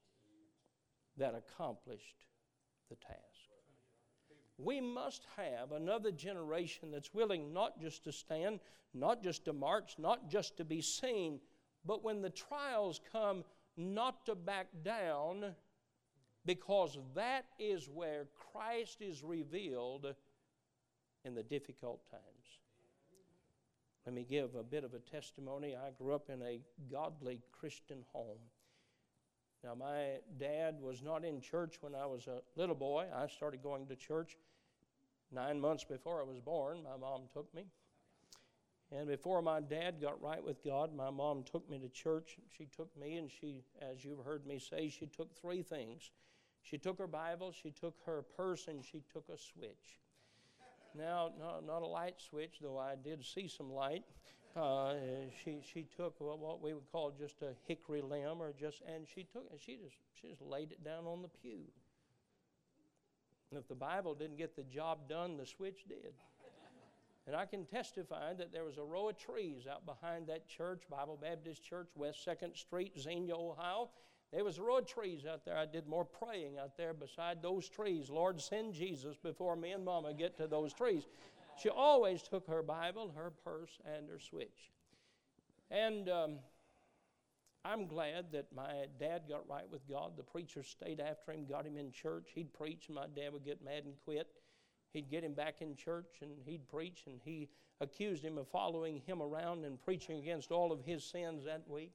that 1.17 1.35
accomplished 1.35 2.25
the 2.89 2.95
task. 2.95 3.34
We 4.57 4.79
must 4.79 5.25
have 5.35 5.71
another 5.71 6.11
generation 6.11 6.91
that's 6.91 7.13
willing 7.13 7.53
not 7.53 7.79
just 7.79 8.03
to 8.05 8.11
stand, 8.11 8.59
not 8.93 9.21
just 9.21 9.45
to 9.45 9.53
march, 9.53 9.95
not 9.97 10.29
just 10.29 10.57
to 10.57 10.65
be 10.65 10.81
seen, 10.81 11.39
but 11.85 12.03
when 12.03 12.21
the 12.21 12.29
trials 12.29 13.01
come, 13.11 13.43
not 13.77 14.25
to 14.25 14.35
back 14.35 14.67
down, 14.83 15.53
because 16.45 16.97
that 17.15 17.45
is 17.59 17.89
where 17.89 18.27
Christ 18.51 19.01
is 19.01 19.23
revealed 19.23 20.15
in 21.25 21.35
the 21.35 21.43
difficult 21.43 22.09
times. 22.09 22.21
Let 24.05 24.13
me 24.13 24.25
give 24.29 24.55
a 24.55 24.63
bit 24.63 24.83
of 24.83 24.93
a 24.93 24.99
testimony. 24.99 25.75
I 25.75 25.89
grew 25.97 26.13
up 26.13 26.29
in 26.29 26.41
a 26.43 26.61
godly 26.91 27.41
Christian 27.51 28.05
home. 28.13 28.37
Now, 29.65 29.73
my 29.73 30.19
dad 30.39 30.75
was 30.79 31.01
not 31.01 31.25
in 31.25 31.41
church 31.41 31.77
when 31.81 31.95
I 31.95 32.05
was 32.05 32.27
a 32.27 32.41
little 32.55 32.75
boy. 32.75 33.07
I 33.11 33.25
started 33.25 33.63
going 33.63 33.87
to 33.87 33.95
church 33.95 34.37
nine 35.31 35.59
months 35.59 35.83
before 35.83 36.21
I 36.21 36.23
was 36.23 36.39
born. 36.39 36.83
My 36.83 36.95
mom 36.97 37.21
took 37.33 37.51
me. 37.55 37.65
And 38.91 39.07
before 39.07 39.41
my 39.41 39.61
dad 39.61 39.99
got 39.99 40.21
right 40.21 40.43
with 40.43 40.63
God, 40.63 40.95
my 40.95 41.09
mom 41.09 41.43
took 41.51 41.67
me 41.67 41.79
to 41.79 41.89
church. 41.89 42.37
She 42.55 42.65
took 42.65 42.95
me, 42.95 43.15
and 43.17 43.31
she, 43.31 43.63
as 43.81 44.05
you've 44.05 44.23
heard 44.23 44.45
me 44.45 44.59
say, 44.59 44.87
she 44.87 45.07
took 45.07 45.35
three 45.35 45.63
things. 45.63 46.11
She 46.61 46.77
took 46.77 46.99
her 46.99 47.07
Bible, 47.07 47.51
she 47.51 47.71
took 47.71 47.95
her 48.05 48.21
purse, 48.37 48.67
and 48.67 48.85
she 48.85 49.01
took 49.11 49.25
a 49.29 49.37
switch. 49.37 49.99
Now, 50.95 51.31
not, 51.39 51.65
not 51.65 51.81
a 51.81 51.87
light 51.87 52.21
switch, 52.21 52.59
though 52.61 52.77
I 52.77 52.93
did 53.03 53.25
see 53.25 53.47
some 53.47 53.71
light. 53.73 54.03
Uh, 54.55 54.93
she 55.43 55.59
she 55.73 55.85
took 55.97 56.15
what 56.19 56.61
we 56.61 56.73
would 56.73 56.89
call 56.91 57.11
just 57.11 57.41
a 57.41 57.53
hickory 57.67 58.01
limb, 58.01 58.41
or 58.41 58.53
just 58.53 58.81
and 58.87 59.05
she 59.13 59.23
took 59.23 59.45
and 59.51 59.59
she 59.59 59.75
just 59.75 59.97
she 60.13 60.29
just 60.29 60.41
laid 60.41 60.71
it 60.71 60.83
down 60.83 61.05
on 61.05 61.21
the 61.21 61.27
pew. 61.27 61.65
And 63.51 63.59
if 63.59 63.67
the 63.67 63.75
Bible 63.75 64.15
didn't 64.15 64.37
get 64.37 64.55
the 64.55 64.63
job 64.63 65.09
done, 65.09 65.37
the 65.37 65.45
switch 65.45 65.85
did. 65.87 66.13
And 67.27 67.35
I 67.35 67.45
can 67.45 67.65
testify 67.65 68.33
that 68.33 68.53
there 68.53 68.63
was 68.63 68.77
a 68.77 68.83
row 68.83 69.09
of 69.09 69.17
trees 69.17 69.65
out 69.69 69.85
behind 69.85 70.27
that 70.27 70.47
church, 70.47 70.83
Bible 70.89 71.17
Baptist 71.19 71.63
Church, 71.63 71.87
West 71.95 72.19
2nd 72.25 72.55
Street, 72.55 72.93
Xenia, 72.99 73.35
Ohio. 73.35 73.89
There 74.31 74.43
was 74.43 74.57
a 74.57 74.61
row 74.61 74.77
of 74.77 74.85
trees 74.85 75.25
out 75.25 75.43
there. 75.43 75.57
I 75.57 75.65
did 75.65 75.87
more 75.87 76.05
praying 76.05 76.59
out 76.59 76.77
there 76.77 76.93
beside 76.93 77.41
those 77.41 77.67
trees. 77.67 78.09
Lord, 78.09 78.39
send 78.39 78.73
Jesus 78.73 79.15
before 79.17 79.55
me 79.55 79.71
and 79.71 79.83
Mama 79.83 80.13
get 80.13 80.37
to 80.37 80.47
those 80.47 80.73
trees. 80.73 81.07
She 81.61 81.69
always 81.69 82.21
took 82.21 82.47
her 82.47 82.61
Bible, 82.61 83.13
her 83.15 83.31
purse, 83.43 83.79
and 83.85 84.09
her 84.09 84.19
switch. 84.19 84.71
And 85.71 86.09
um, 86.09 86.39
I'm 87.63 87.87
glad 87.87 88.31
that 88.33 88.53
my 88.55 88.85
dad 88.99 89.23
got 89.27 89.47
right 89.49 89.69
with 89.71 89.87
God. 89.89 90.17
The 90.17 90.23
preacher 90.23 90.63
stayed 90.63 90.99
after 90.99 91.31
him, 91.31 91.45
got 91.45 91.65
him 91.65 91.77
in 91.77 91.91
church. 91.91 92.29
He'd 92.35 92.53
preach, 92.53 92.87
and 92.87 92.95
my 92.95 93.07
dad 93.07 93.33
would 93.33 93.45
get 93.45 93.63
mad 93.63 93.85
and 93.85 93.95
quit. 94.03 94.27
He'd 94.93 95.09
get 95.09 95.23
him 95.23 95.33
back 95.33 95.61
in 95.61 95.75
church, 95.75 96.19
and 96.21 96.31
he'd 96.45 96.67
preach, 96.67 97.03
and 97.07 97.19
he 97.23 97.49
accused 97.81 98.23
him 98.23 98.37
of 98.37 98.47
following 98.47 99.01
him 99.05 99.21
around 99.21 99.65
and 99.65 99.81
preaching 99.81 100.19
against 100.19 100.51
all 100.51 100.71
of 100.71 100.81
his 100.81 101.03
sins 101.03 101.45
that 101.45 101.67
week. 101.67 101.93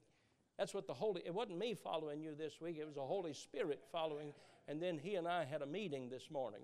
That's 0.57 0.73
what 0.73 0.87
the 0.87 0.93
Holy, 0.93 1.21
it 1.25 1.33
wasn't 1.33 1.57
me 1.57 1.73
following 1.73 2.21
you 2.21 2.35
this 2.35 2.61
week, 2.61 2.77
it 2.79 2.85
was 2.85 2.95
the 2.95 3.01
Holy 3.01 3.33
Spirit 3.33 3.81
following. 3.91 4.33
And 4.67 4.81
then 4.81 4.97
he 4.97 5.15
and 5.15 5.27
I 5.27 5.45
had 5.45 5.61
a 5.61 5.65
meeting 5.65 6.09
this 6.09 6.29
morning. 6.29 6.61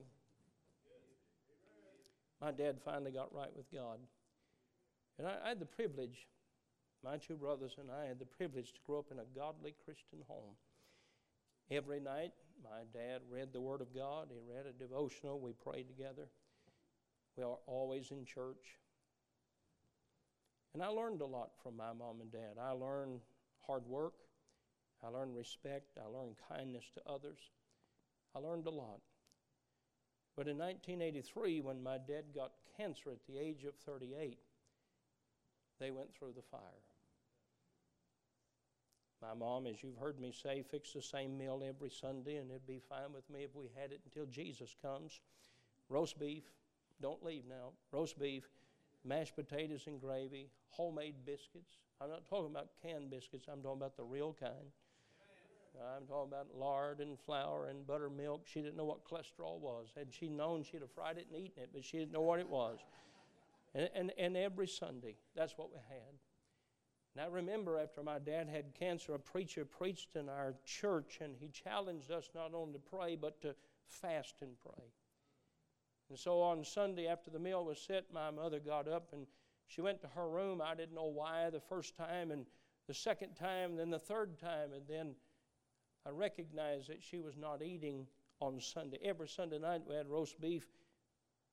My 2.42 2.52
dad 2.52 2.78
finally 2.84 3.12
got 3.12 3.34
right 3.34 3.56
with 3.56 3.72
God. 3.72 4.00
And 5.18 5.28
I, 5.28 5.36
I 5.44 5.50
had 5.50 5.60
the 5.60 5.66
privilege, 5.66 6.28
my 7.04 7.18
two 7.18 7.36
brothers 7.36 7.76
and 7.80 7.90
I 7.92 8.08
had 8.08 8.20
the 8.20 8.26
privilege 8.26 8.74
to 8.74 8.80
grow 8.86 9.00
up 9.00 9.12
in 9.12 9.20
a 9.20 9.26
godly 9.36 9.74
Christian 9.84 10.20
home. 10.28 10.56
Every 11.70 12.00
night, 12.00 12.32
my 12.64 12.84
dad 12.94 13.22
read 13.30 13.52
the 13.52 13.62
Word 13.62 13.82
of 13.82 13.94
God. 13.94 14.30
He 14.30 14.40
read 14.40 14.66
a 14.66 14.72
devotional. 14.72 15.40
We 15.40 15.52
prayed 15.52 15.88
together. 15.88 16.30
We 17.36 17.44
are 17.44 17.58
always 17.68 18.12
in 18.12 18.26
church. 18.26 18.78
And 20.74 20.84
I 20.84 20.88
learned 20.88 21.22
a 21.22 21.26
lot 21.26 21.52
from 21.62 21.76
my 21.76 21.92
mom 21.94 22.22
and 22.22 22.32
dad. 22.32 22.62
I 22.62 22.72
learned 22.72 23.22
hard 23.66 23.86
work. 23.86 24.14
I 25.04 25.10
learned 25.10 25.36
respect. 25.36 25.98
I 25.98 26.08
learned 26.08 26.36
kindness 26.50 26.86
to 26.96 27.02
others. 27.12 27.40
I 28.36 28.40
learned 28.40 28.66
a 28.68 28.72
lot. 28.72 29.02
But 30.38 30.48
in 30.48 30.58
1983, 30.58 31.62
when 31.62 31.82
my 31.82 31.98
dad 31.98 32.26
got 32.34 32.52
cancer 32.78 33.10
at 33.10 33.26
the 33.28 33.40
age 33.40 33.64
of 33.64 33.74
38, 33.76 34.38
they 35.80 35.92
went 35.92 36.14
through 36.14 36.34
the 36.36 36.44
fire. 36.44 36.62
My 39.20 39.34
mom, 39.34 39.66
as 39.66 39.82
you've 39.82 39.98
heard 39.98 40.20
me 40.20 40.32
say, 40.32 40.62
fixed 40.62 40.94
the 40.94 41.02
same 41.02 41.40
meal 41.40 41.64
every 41.68 41.90
Sunday, 41.90 42.36
and 42.36 42.52
it'd 42.52 42.68
be 42.68 42.80
fine 42.88 43.12
with 43.14 43.28
me 43.32 43.44
if 43.44 43.56
we 43.56 43.72
had 43.76 43.92
it 43.92 44.02
until 44.06 44.28
Jesus 44.28 44.76
comes. 44.80 45.20
Roast 45.90 46.20
beef, 46.20 46.44
don't 47.02 47.26
leave 47.26 47.44
now. 47.50 47.72
Roast 47.92 48.20
beef, 48.20 48.48
mashed 49.04 49.36
potatoes 49.36 49.88
and 49.88 50.00
gravy, 50.00 50.52
homemade 50.70 51.16
biscuits, 51.26 51.80
I'm 52.00 52.10
not 52.10 52.28
talking 52.28 52.52
about 52.52 52.70
canned 52.82 53.10
biscuits, 53.10 53.48
I'm 53.52 53.62
talking 53.62 53.82
about 53.82 53.98
the 53.98 54.04
real 54.04 54.36
kind. 54.40 54.72
I'm 55.96 56.06
talking 56.06 56.32
about 56.32 56.48
lard 56.58 57.00
and 57.00 57.20
flour 57.20 57.68
and 57.68 57.86
buttermilk. 57.86 58.46
She 58.46 58.62
didn't 58.62 58.78
know 58.78 58.86
what 58.86 59.06
cholesterol 59.06 59.60
was. 59.60 59.88
Had 59.96 60.14
she 60.14 60.30
known, 60.30 60.64
she'd 60.64 60.82
have 60.82 60.92
fried 60.92 61.18
it 61.18 61.28
and 61.32 61.42
eaten 61.42 61.64
it, 61.64 61.70
but 61.74 61.84
she 61.84 61.98
didn't 61.98 62.12
know 62.12 62.22
what 62.22 62.40
it 62.40 62.50
was. 62.50 62.80
And, 63.76 63.90
and, 63.94 64.12
and 64.18 64.38
every 64.38 64.68
Sunday, 64.68 65.16
that's 65.36 65.58
what 65.58 65.70
we 65.72 65.78
had. 65.90 66.16
And 67.16 67.26
I 67.26 67.28
remember 67.28 67.80
after 67.80 68.04
my 68.04 68.20
dad 68.20 68.48
had 68.48 68.74
cancer, 68.74 69.14
a 69.14 69.20
preacher 69.20 69.66
preached 69.66 70.16
in 70.16 70.30
our 70.30 70.56
church, 70.66 71.20
and 71.22 71.36
he 71.36 71.50
challenged 71.50 72.12
us 72.12 72.30
not 72.36 72.54
only 72.54 72.74
to 72.74 72.80
pray, 72.80 73.16
but 73.16 73.42
to 73.42 73.56
fast 73.88 74.36
and 74.42 74.52
pray. 74.62 74.86
And 76.10 76.18
so 76.18 76.42
on 76.42 76.64
Sunday, 76.64 77.08
after 77.08 77.30
the 77.30 77.40
meal 77.40 77.66
was 77.66 77.80
set, 77.80 78.06
my 78.14 78.32
mother 78.32 78.60
got 78.60 78.88
up 78.88 79.10
and 79.12 79.28
she 79.68 79.82
went 79.82 80.02
to 80.02 80.08
her 80.08 80.30
room. 80.30 80.62
I 80.62 80.76
didn't 80.76 80.96
know 80.96 81.06
why 81.06 81.50
the 81.50 81.60
first 81.60 81.96
time, 81.96 82.32
and 82.32 82.46
the 82.88 82.94
second 82.94 83.36
time, 83.36 83.76
then 83.76 83.90
the 83.90 84.00
third 84.00 84.40
time, 84.40 84.72
and 84.74 84.84
then 84.88 85.16
I 86.08 86.12
recognized 86.12 86.90
that 86.90 87.04
she 87.04 87.20
was 87.20 87.36
not 87.36 87.62
eating 87.62 88.08
on 88.40 88.62
Sunday. 88.62 88.98
Every 89.04 89.28
Sunday 89.28 89.60
night 89.60 89.82
we 89.86 89.96
had 89.96 90.08
roast 90.08 90.40
beef 90.40 90.66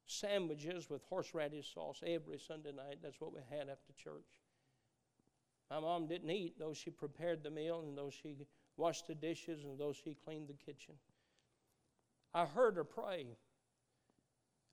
sandwiches 0.06 0.88
with 0.88 1.02
horseradish 1.08 1.74
sauce 1.74 2.02
every 2.06 2.38
Sunday 2.38 2.70
night. 2.72 2.98
That's 3.02 3.20
what 3.20 3.32
we 3.32 3.40
had 3.50 3.68
after 3.68 3.92
church. 3.96 4.28
My 5.70 5.80
mom 5.80 6.06
didn't 6.06 6.30
eat, 6.30 6.58
though 6.58 6.74
she 6.74 6.90
prepared 6.90 7.42
the 7.42 7.50
meal 7.50 7.82
and 7.84 7.98
though 7.98 8.10
she 8.10 8.36
washed 8.76 9.08
the 9.08 9.14
dishes 9.14 9.64
and 9.64 9.78
though 9.78 9.92
she 9.92 10.16
cleaned 10.24 10.48
the 10.48 10.54
kitchen. 10.72 10.94
I 12.32 12.44
heard 12.44 12.76
her 12.76 12.84
pray. 12.84 13.26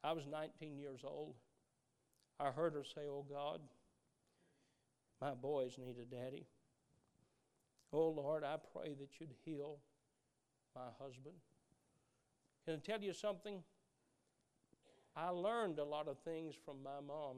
I 0.04 0.12
was 0.12 0.28
19 0.28 0.78
years 0.78 1.02
old. 1.04 1.36
I 2.40 2.52
heard 2.52 2.74
her 2.74 2.84
say, 2.84 3.02
Oh 3.08 3.26
God, 3.28 3.62
my 5.22 5.34
boys 5.34 5.78
need 5.78 5.96
a 6.00 6.06
daddy. 6.06 6.46
Oh 7.94 8.10
Lord, 8.10 8.44
I 8.44 8.56
pray 8.74 8.94
that 8.94 9.20
you'd 9.20 9.34
heal 9.44 9.78
my 10.76 10.88
husband. 11.00 11.36
Can 12.66 12.76
I 12.76 12.78
tell 12.78 13.02
you 13.02 13.14
something? 13.14 13.64
I 15.16 15.30
learned 15.30 15.80
a 15.80 15.84
lot 15.84 16.08
of 16.08 16.18
things 16.20 16.56
from 16.64 16.82
my 16.84 17.02
mom, 17.06 17.38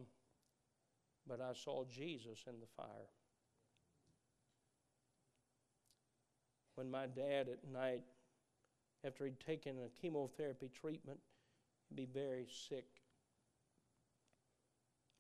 but 1.28 1.42
I 1.42 1.54
saw 1.54 1.86
Jesus 1.86 2.44
in 2.48 2.60
the 2.60 2.68
fire. 2.78 3.10
When 6.76 6.90
my 6.90 7.08
dad 7.08 7.50
at 7.50 7.72
night, 7.72 8.04
after 9.06 9.26
he'd 9.26 9.40
taken 9.40 9.78
a 9.78 10.02
chemotherapy 10.02 10.70
treatment, 10.80 11.20
he'd 11.90 11.96
be 11.96 12.06
very 12.06 12.48
sick. 12.70 12.86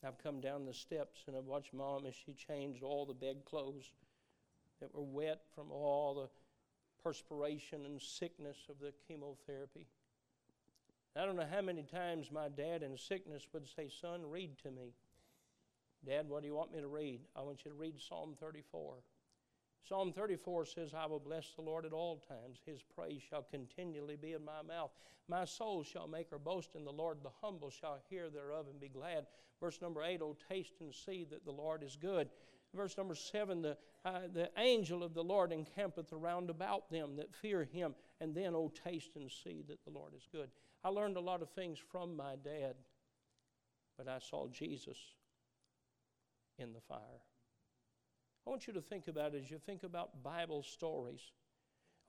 I've 0.05 0.17
come 0.17 0.41
down 0.41 0.65
the 0.65 0.73
steps 0.73 1.21
and 1.27 1.35
I've 1.35 1.45
watched 1.45 1.73
mom 1.73 2.05
as 2.05 2.13
she 2.13 2.33
changed 2.33 2.83
all 2.83 3.05
the 3.05 3.13
bedclothes 3.13 3.91
that 4.83 4.93
were 4.93 5.01
wet 5.01 5.39
from 5.55 5.71
all 5.71 6.13
the 6.13 6.29
perspiration 7.01 7.85
and 7.85 8.01
sickness 8.01 8.57
of 8.69 8.79
the 8.79 8.91
chemotherapy. 9.07 9.87
I 11.15 11.25
don't 11.25 11.37
know 11.37 11.47
how 11.49 11.61
many 11.61 11.83
times 11.83 12.31
my 12.31 12.49
dad 12.49 12.83
in 12.83 12.97
sickness 12.97 13.47
would 13.53 13.65
say, 13.65 13.89
Son, 14.01 14.21
read 14.29 14.57
to 14.63 14.71
me. 14.71 14.93
Dad, 16.05 16.27
what 16.27 16.41
do 16.41 16.47
you 16.47 16.55
want 16.55 16.73
me 16.73 16.81
to 16.81 16.87
read? 16.87 17.21
I 17.33 17.43
want 17.43 17.63
you 17.63 17.71
to 17.71 17.77
read 17.77 17.95
Psalm 17.97 18.35
34. 18.37 18.95
Psalm 19.87 20.11
34 20.11 20.65
says, 20.65 20.93
I 20.93 21.05
will 21.05 21.19
bless 21.19 21.53
the 21.55 21.61
Lord 21.61 21.85
at 21.85 21.93
all 21.93 22.21
times. 22.27 22.59
His 22.65 22.81
praise 22.83 23.21
shall 23.29 23.45
continually 23.49 24.17
be 24.17 24.33
in 24.33 24.43
my 24.43 24.61
mouth. 24.67 24.91
My 25.29 25.45
soul 25.45 25.83
shall 25.83 26.07
make 26.07 26.29
her 26.29 26.39
boast 26.39 26.75
in 26.75 26.83
the 26.83 26.91
Lord. 26.91 27.19
The 27.23 27.29
humble 27.41 27.69
shall 27.69 27.99
hear 28.09 28.29
thereof 28.29 28.65
and 28.69 28.81
be 28.81 28.89
glad. 28.89 29.27
Verse 29.61 29.79
number 29.81 30.03
8, 30.03 30.19
Oh, 30.21 30.35
taste 30.49 30.73
and 30.81 30.93
see 30.93 31.25
that 31.29 31.45
the 31.45 31.51
Lord 31.51 31.83
is 31.83 31.95
good. 31.95 32.27
Verse 32.75 32.97
number 32.97 33.15
7, 33.15 33.62
the, 33.62 33.77
uh, 34.03 34.21
the 34.33 34.49
angel 34.57 35.03
of 35.03 35.13
the 35.13 35.23
Lord 35.23 35.51
encampeth 35.51 36.12
around 36.12 36.49
about 36.49 36.89
them 36.89 37.15
that 37.17 37.33
fear 37.33 37.63
him. 37.63 37.93
And 38.19 38.33
then, 38.33 38.55
Oh, 38.55 38.71
taste 38.83 39.15
and 39.15 39.31
see 39.31 39.63
that 39.67 39.83
the 39.86 39.91
Lord 39.91 40.13
is 40.15 40.27
good. 40.31 40.49
I 40.83 40.89
learned 40.89 41.17
a 41.17 41.21
lot 41.21 41.41
of 41.41 41.49
things 41.49 41.77
from 41.77 42.15
my 42.15 42.36
dad, 42.43 42.75
but 43.97 44.07
I 44.07 44.19
saw 44.19 44.47
Jesus 44.47 44.97
in 46.57 46.73
the 46.73 46.81
fire. 46.81 47.21
I 48.45 48.49
want 48.49 48.67
you 48.67 48.73
to 48.73 48.81
think 48.81 49.07
about 49.07 49.36
as 49.36 49.49
you 49.49 49.57
think 49.57 49.83
about 49.83 50.23
Bible 50.23 50.63
stories. 50.63 51.31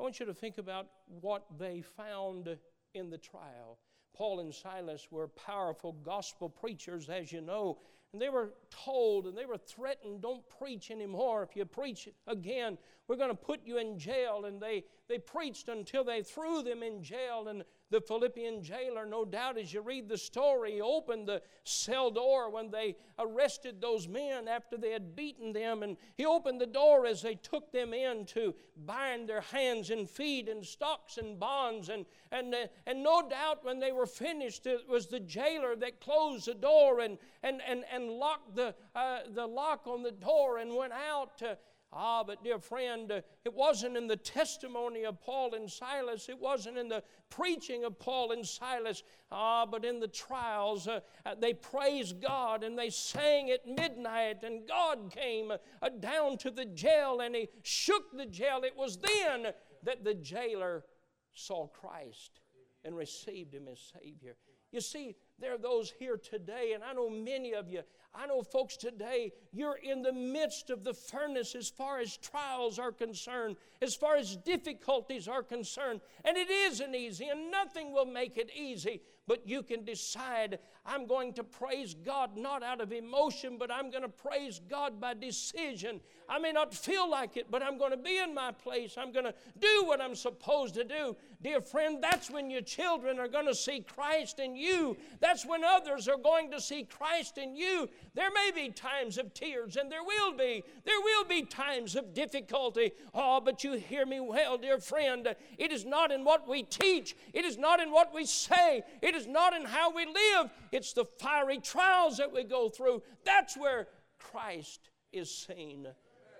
I 0.00 0.02
want 0.02 0.18
you 0.18 0.26
to 0.26 0.34
think 0.34 0.58
about 0.58 0.88
what 1.06 1.44
they 1.58 1.82
found 1.82 2.56
in 2.94 3.10
the 3.10 3.18
trial. 3.18 3.78
Paul 4.16 4.40
and 4.40 4.52
Silas 4.52 5.08
were 5.10 5.28
powerful 5.28 5.92
gospel 5.92 6.48
preachers, 6.48 7.08
as 7.08 7.30
you 7.30 7.40
know, 7.40 7.78
and 8.14 8.22
they 8.22 8.28
were 8.28 8.54
told 8.70 9.26
and 9.26 9.36
they 9.36 9.44
were 9.44 9.58
threatened 9.58 10.22
don't 10.22 10.44
preach 10.56 10.92
anymore. 10.92 11.42
If 11.42 11.56
you 11.56 11.64
preach 11.64 12.08
again, 12.28 12.78
we're 13.08 13.16
going 13.16 13.30
to 13.30 13.34
put 13.34 13.58
you 13.64 13.78
in 13.78 13.98
jail. 13.98 14.44
And 14.44 14.62
they, 14.62 14.84
they 15.08 15.18
preached 15.18 15.68
until 15.68 16.04
they 16.04 16.22
threw 16.22 16.62
them 16.62 16.82
in 16.82 17.02
jail. 17.02 17.46
And 17.48 17.64
the 17.90 18.00
Philippian 18.00 18.62
jailer, 18.62 19.06
no 19.06 19.24
doubt, 19.24 19.58
as 19.58 19.72
you 19.72 19.82
read 19.82 20.08
the 20.08 20.16
story, 20.16 20.80
opened 20.80 21.28
the 21.28 21.42
cell 21.64 22.10
door 22.10 22.50
when 22.50 22.70
they 22.70 22.96
arrested 23.18 23.80
those 23.80 24.08
men 24.08 24.48
after 24.48 24.76
they 24.76 24.90
had 24.90 25.14
beaten 25.14 25.52
them. 25.52 25.82
And 25.82 25.96
he 26.16 26.24
opened 26.24 26.60
the 26.60 26.66
door 26.66 27.06
as 27.06 27.22
they 27.22 27.34
took 27.34 27.70
them 27.70 27.92
in 27.92 28.24
to 28.26 28.54
bind 28.86 29.28
their 29.28 29.42
hands 29.42 29.90
and 29.90 30.08
feet 30.08 30.48
in 30.48 30.64
stocks 30.64 31.18
and 31.18 31.38
bonds. 31.38 31.88
And, 31.90 32.06
and, 32.32 32.54
uh, 32.54 32.66
and 32.86 33.02
no 33.02 33.28
doubt, 33.28 33.64
when 33.64 33.78
they 33.78 33.92
were 33.92 34.06
finished, 34.06 34.66
it 34.66 34.88
was 34.88 35.06
the 35.06 35.20
jailer 35.20 35.76
that 35.76 36.00
closed 36.00 36.46
the 36.46 36.54
door 36.54 37.00
and, 37.00 37.18
and, 37.42 37.60
and, 37.68 37.84
and 37.92 38.10
locked 38.10 38.56
the, 38.56 38.74
uh, 38.96 39.18
the 39.32 39.46
lock 39.46 39.86
on 39.86 40.02
the 40.02 40.12
door 40.12 40.58
and 40.58 40.74
went 40.74 40.92
out. 40.92 41.38
To, 41.38 41.58
Ah, 41.96 42.24
but 42.24 42.42
dear 42.42 42.58
friend, 42.58 43.12
uh, 43.12 43.20
it 43.44 43.54
wasn't 43.54 43.96
in 43.96 44.08
the 44.08 44.16
testimony 44.16 45.04
of 45.04 45.20
Paul 45.20 45.54
and 45.54 45.70
Silas. 45.70 46.28
It 46.28 46.40
wasn't 46.40 46.76
in 46.76 46.88
the 46.88 47.04
preaching 47.30 47.84
of 47.84 48.00
Paul 48.00 48.32
and 48.32 48.44
Silas. 48.44 49.04
Ah, 49.30 49.64
but 49.64 49.84
in 49.84 50.00
the 50.00 50.08
trials, 50.08 50.88
uh, 50.88 51.00
uh, 51.24 51.36
they 51.40 51.54
praised 51.54 52.20
God 52.20 52.64
and 52.64 52.76
they 52.76 52.90
sang 52.90 53.50
at 53.50 53.66
midnight, 53.66 54.42
and 54.42 54.66
God 54.66 55.12
came 55.14 55.52
uh, 55.52 55.88
down 56.00 56.36
to 56.38 56.50
the 56.50 56.64
jail 56.64 57.20
and 57.20 57.36
He 57.36 57.48
shook 57.62 58.16
the 58.16 58.26
jail. 58.26 58.62
It 58.64 58.76
was 58.76 58.98
then 58.98 59.52
that 59.84 60.02
the 60.02 60.14
jailer 60.14 60.84
saw 61.32 61.68
Christ 61.68 62.40
and 62.84 62.96
received 62.96 63.54
Him 63.54 63.68
as 63.70 63.92
Savior. 64.00 64.34
You 64.72 64.80
see, 64.80 65.14
there 65.38 65.54
are 65.54 65.58
those 65.58 65.92
here 65.96 66.16
today, 66.16 66.72
and 66.74 66.82
I 66.82 66.92
know 66.92 67.08
many 67.08 67.54
of 67.54 67.68
you 67.68 67.82
I 68.14 68.26
know, 68.26 68.42
folks, 68.42 68.76
today 68.76 69.32
you're 69.52 69.78
in 69.82 70.02
the 70.02 70.12
midst 70.12 70.70
of 70.70 70.84
the 70.84 70.94
furnace 70.94 71.54
as 71.54 71.68
far 71.68 71.98
as 71.98 72.16
trials 72.16 72.78
are 72.78 72.92
concerned, 72.92 73.56
as 73.82 73.94
far 73.94 74.16
as 74.16 74.36
difficulties 74.36 75.26
are 75.26 75.42
concerned. 75.42 76.00
And 76.24 76.36
it 76.36 76.48
isn't 76.48 76.94
easy, 76.94 77.28
and 77.28 77.50
nothing 77.50 77.92
will 77.92 78.06
make 78.06 78.36
it 78.36 78.50
easy. 78.56 79.00
But 79.26 79.48
you 79.48 79.62
can 79.62 79.84
decide, 79.84 80.58
I'm 80.84 81.06
going 81.06 81.32
to 81.34 81.44
praise 81.44 81.94
God 81.94 82.36
not 82.36 82.62
out 82.62 82.80
of 82.80 82.92
emotion, 82.92 83.56
but 83.58 83.70
I'm 83.70 83.90
going 83.90 84.02
to 84.02 84.08
praise 84.08 84.60
God 84.68 85.00
by 85.00 85.14
decision. 85.14 86.00
I 86.28 86.38
may 86.38 86.52
not 86.52 86.74
feel 86.74 87.10
like 87.10 87.36
it, 87.36 87.50
but 87.50 87.62
I'm 87.62 87.78
going 87.78 87.90
to 87.90 87.96
be 87.96 88.18
in 88.18 88.34
my 88.34 88.52
place. 88.52 88.96
I'm 88.98 89.12
going 89.12 89.24
to 89.24 89.34
do 89.58 89.84
what 89.86 90.00
I'm 90.00 90.14
supposed 90.14 90.74
to 90.74 90.84
do. 90.84 91.16
Dear 91.44 91.60
friend, 91.60 92.02
that's 92.02 92.30
when 92.30 92.50
your 92.50 92.62
children 92.62 93.18
are 93.18 93.28
going 93.28 93.44
to 93.44 93.54
see 93.54 93.80
Christ 93.80 94.38
in 94.38 94.56
you. 94.56 94.96
That's 95.20 95.44
when 95.44 95.62
others 95.62 96.08
are 96.08 96.16
going 96.16 96.50
to 96.52 96.60
see 96.60 96.84
Christ 96.84 97.36
in 97.36 97.54
you. 97.54 97.86
There 98.14 98.30
may 98.30 98.50
be 98.54 98.70
times 98.70 99.18
of 99.18 99.34
tears, 99.34 99.76
and 99.76 99.92
there 99.92 100.02
will 100.02 100.32
be. 100.32 100.64
There 100.86 101.00
will 101.02 101.24
be 101.26 101.42
times 101.42 101.96
of 101.96 102.14
difficulty. 102.14 102.92
Oh, 103.12 103.42
but 103.44 103.62
you 103.62 103.74
hear 103.74 104.06
me 104.06 104.20
well, 104.20 104.56
dear 104.56 104.78
friend. 104.78 105.36
It 105.58 105.70
is 105.70 105.84
not 105.84 106.10
in 106.10 106.24
what 106.24 106.48
we 106.48 106.62
teach, 106.62 107.14
it 107.34 107.44
is 107.44 107.58
not 107.58 107.78
in 107.78 107.92
what 107.92 108.14
we 108.14 108.24
say, 108.24 108.82
it 109.02 109.14
is 109.14 109.26
not 109.26 109.54
in 109.54 109.66
how 109.66 109.92
we 109.92 110.06
live. 110.06 110.50
It's 110.72 110.94
the 110.94 111.04
fiery 111.04 111.58
trials 111.58 112.16
that 112.16 112.32
we 112.32 112.44
go 112.44 112.70
through. 112.70 113.02
That's 113.22 113.54
where 113.54 113.88
Christ 114.18 114.88
is 115.12 115.30
seen 115.30 115.88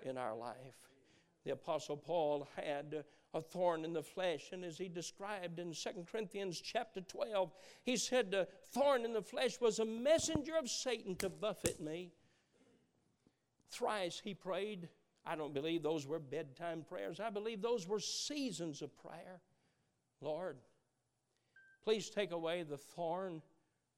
in 0.01 0.17
our 0.17 0.35
life. 0.35 0.89
The 1.43 1.51
Apostle 1.51 1.97
Paul 1.97 2.47
had 2.55 3.03
a 3.35 3.41
thorn 3.41 3.83
in 3.83 3.91
the 3.91 4.01
flesh, 4.01 4.49
and 4.53 4.63
as 4.63 4.77
he 4.77 4.87
described 4.87 5.59
in 5.59 5.73
2 5.73 5.89
Corinthians 6.09 6.61
chapter 6.61 7.01
12, 7.01 7.53
he 7.83 7.97
said, 7.97 8.31
The 8.31 8.47
thorn 8.71 9.03
in 9.03 9.11
the 9.11 9.21
flesh 9.21 9.59
was 9.59 9.77
a 9.77 9.85
messenger 9.85 10.53
of 10.57 10.69
Satan 10.69 11.17
to 11.17 11.29
buffet 11.29 11.81
me. 11.81 12.13
Thrice 13.69 14.21
he 14.23 14.33
prayed. 14.33 14.87
I 15.25 15.35
don't 15.35 15.53
believe 15.53 15.83
those 15.83 16.07
were 16.07 16.19
bedtime 16.19 16.85
prayers. 16.87 17.19
I 17.19 17.29
believe 17.29 17.61
those 17.61 17.85
were 17.85 17.99
seasons 17.99 18.81
of 18.81 18.95
prayer. 18.95 19.41
Lord, 20.21 20.55
please 21.83 22.09
take 22.09 22.31
away 22.31 22.63
the 22.63 22.77
thorn 22.77 23.41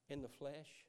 in 0.10 0.24
the 0.24 0.28
flesh. 0.28 0.86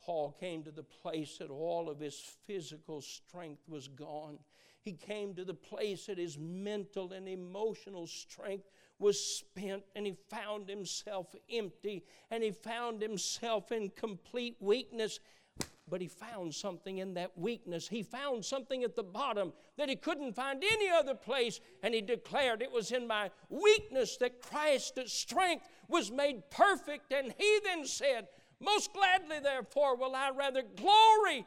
Paul 0.00 0.36
came 0.38 0.62
to 0.62 0.70
the 0.70 0.84
place 0.84 1.38
that 1.38 1.50
all 1.50 1.88
of 1.88 1.98
his 1.98 2.20
physical 2.46 3.00
strength 3.00 3.62
was 3.66 3.88
gone. 3.88 4.38
He 4.84 4.92
came 4.92 5.34
to 5.34 5.44
the 5.44 5.54
place 5.54 6.06
that 6.06 6.18
his 6.18 6.38
mental 6.38 7.12
and 7.12 7.28
emotional 7.28 8.06
strength 8.06 8.68
was 8.98 9.18
spent, 9.18 9.82
and 9.96 10.06
he 10.06 10.14
found 10.28 10.68
himself 10.68 11.34
empty, 11.50 12.04
and 12.30 12.42
he 12.42 12.50
found 12.50 13.00
himself 13.00 13.72
in 13.72 13.90
complete 13.90 14.56
weakness. 14.60 15.20
But 15.88 16.00
he 16.00 16.08
found 16.08 16.54
something 16.54 16.98
in 16.98 17.14
that 17.14 17.36
weakness. 17.36 17.86
He 17.88 18.02
found 18.02 18.44
something 18.44 18.84
at 18.84 18.96
the 18.96 19.02
bottom 19.02 19.52
that 19.76 19.90
he 19.90 19.96
couldn't 19.96 20.34
find 20.34 20.64
any 20.64 20.88
other 20.88 21.14
place. 21.14 21.60
And 21.82 21.92
he 21.92 22.00
declared, 22.00 22.62
It 22.62 22.72
was 22.72 22.90
in 22.90 23.06
my 23.06 23.30
weakness 23.50 24.16
that 24.16 24.40
Christ's 24.40 25.12
strength 25.12 25.68
was 25.86 26.10
made 26.10 26.50
perfect. 26.50 27.12
And 27.12 27.34
he 27.36 27.58
then 27.62 27.84
said, 27.84 28.28
most 28.60 28.92
gladly, 28.92 29.40
therefore, 29.40 29.96
will 29.96 30.14
I 30.14 30.30
rather 30.30 30.62
glory 30.62 31.46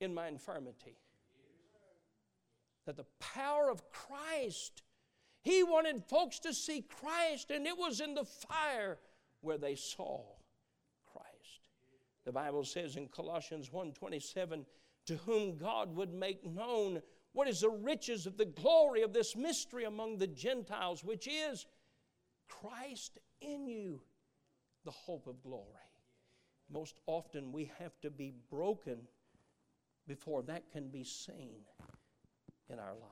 in 0.00 0.12
my 0.12 0.28
infirmity. 0.28 0.98
That 2.86 2.96
the 2.96 3.06
power 3.18 3.70
of 3.70 3.88
Christ, 3.90 4.82
he 5.40 5.62
wanted 5.62 6.04
folks 6.04 6.38
to 6.40 6.52
see 6.52 6.82
Christ, 6.82 7.50
and 7.50 7.66
it 7.66 7.76
was 7.78 8.00
in 8.00 8.14
the 8.14 8.24
fire 8.24 8.98
where 9.40 9.58
they 9.58 9.74
saw 9.74 10.24
Christ. 11.12 11.68
The 12.24 12.32
Bible 12.32 12.64
says 12.64 12.96
in 12.96 13.08
Colossians 13.08 13.70
1:27, 13.70 14.66
to 15.06 15.16
whom 15.18 15.56
God 15.56 15.94
would 15.96 16.12
make 16.12 16.44
known 16.44 17.02
what 17.32 17.48
is 17.48 17.60
the 17.60 17.70
riches 17.70 18.26
of 18.26 18.36
the 18.36 18.46
glory 18.46 19.02
of 19.02 19.12
this 19.12 19.34
mystery 19.34 19.84
among 19.84 20.18
the 20.18 20.26
Gentiles, 20.26 21.02
which 21.02 21.26
is 21.26 21.66
Christ 22.48 23.18
in 23.40 23.66
you, 23.66 24.00
the 24.84 24.90
hope 24.90 25.26
of 25.26 25.42
glory 25.42 25.84
most 26.70 27.00
often 27.06 27.52
we 27.52 27.70
have 27.78 27.98
to 28.00 28.10
be 28.10 28.32
broken 28.50 28.98
before 30.06 30.42
that 30.42 30.70
can 30.70 30.88
be 30.88 31.04
seen 31.04 31.60
in 32.70 32.78
our 32.78 32.94
life. 32.94 33.10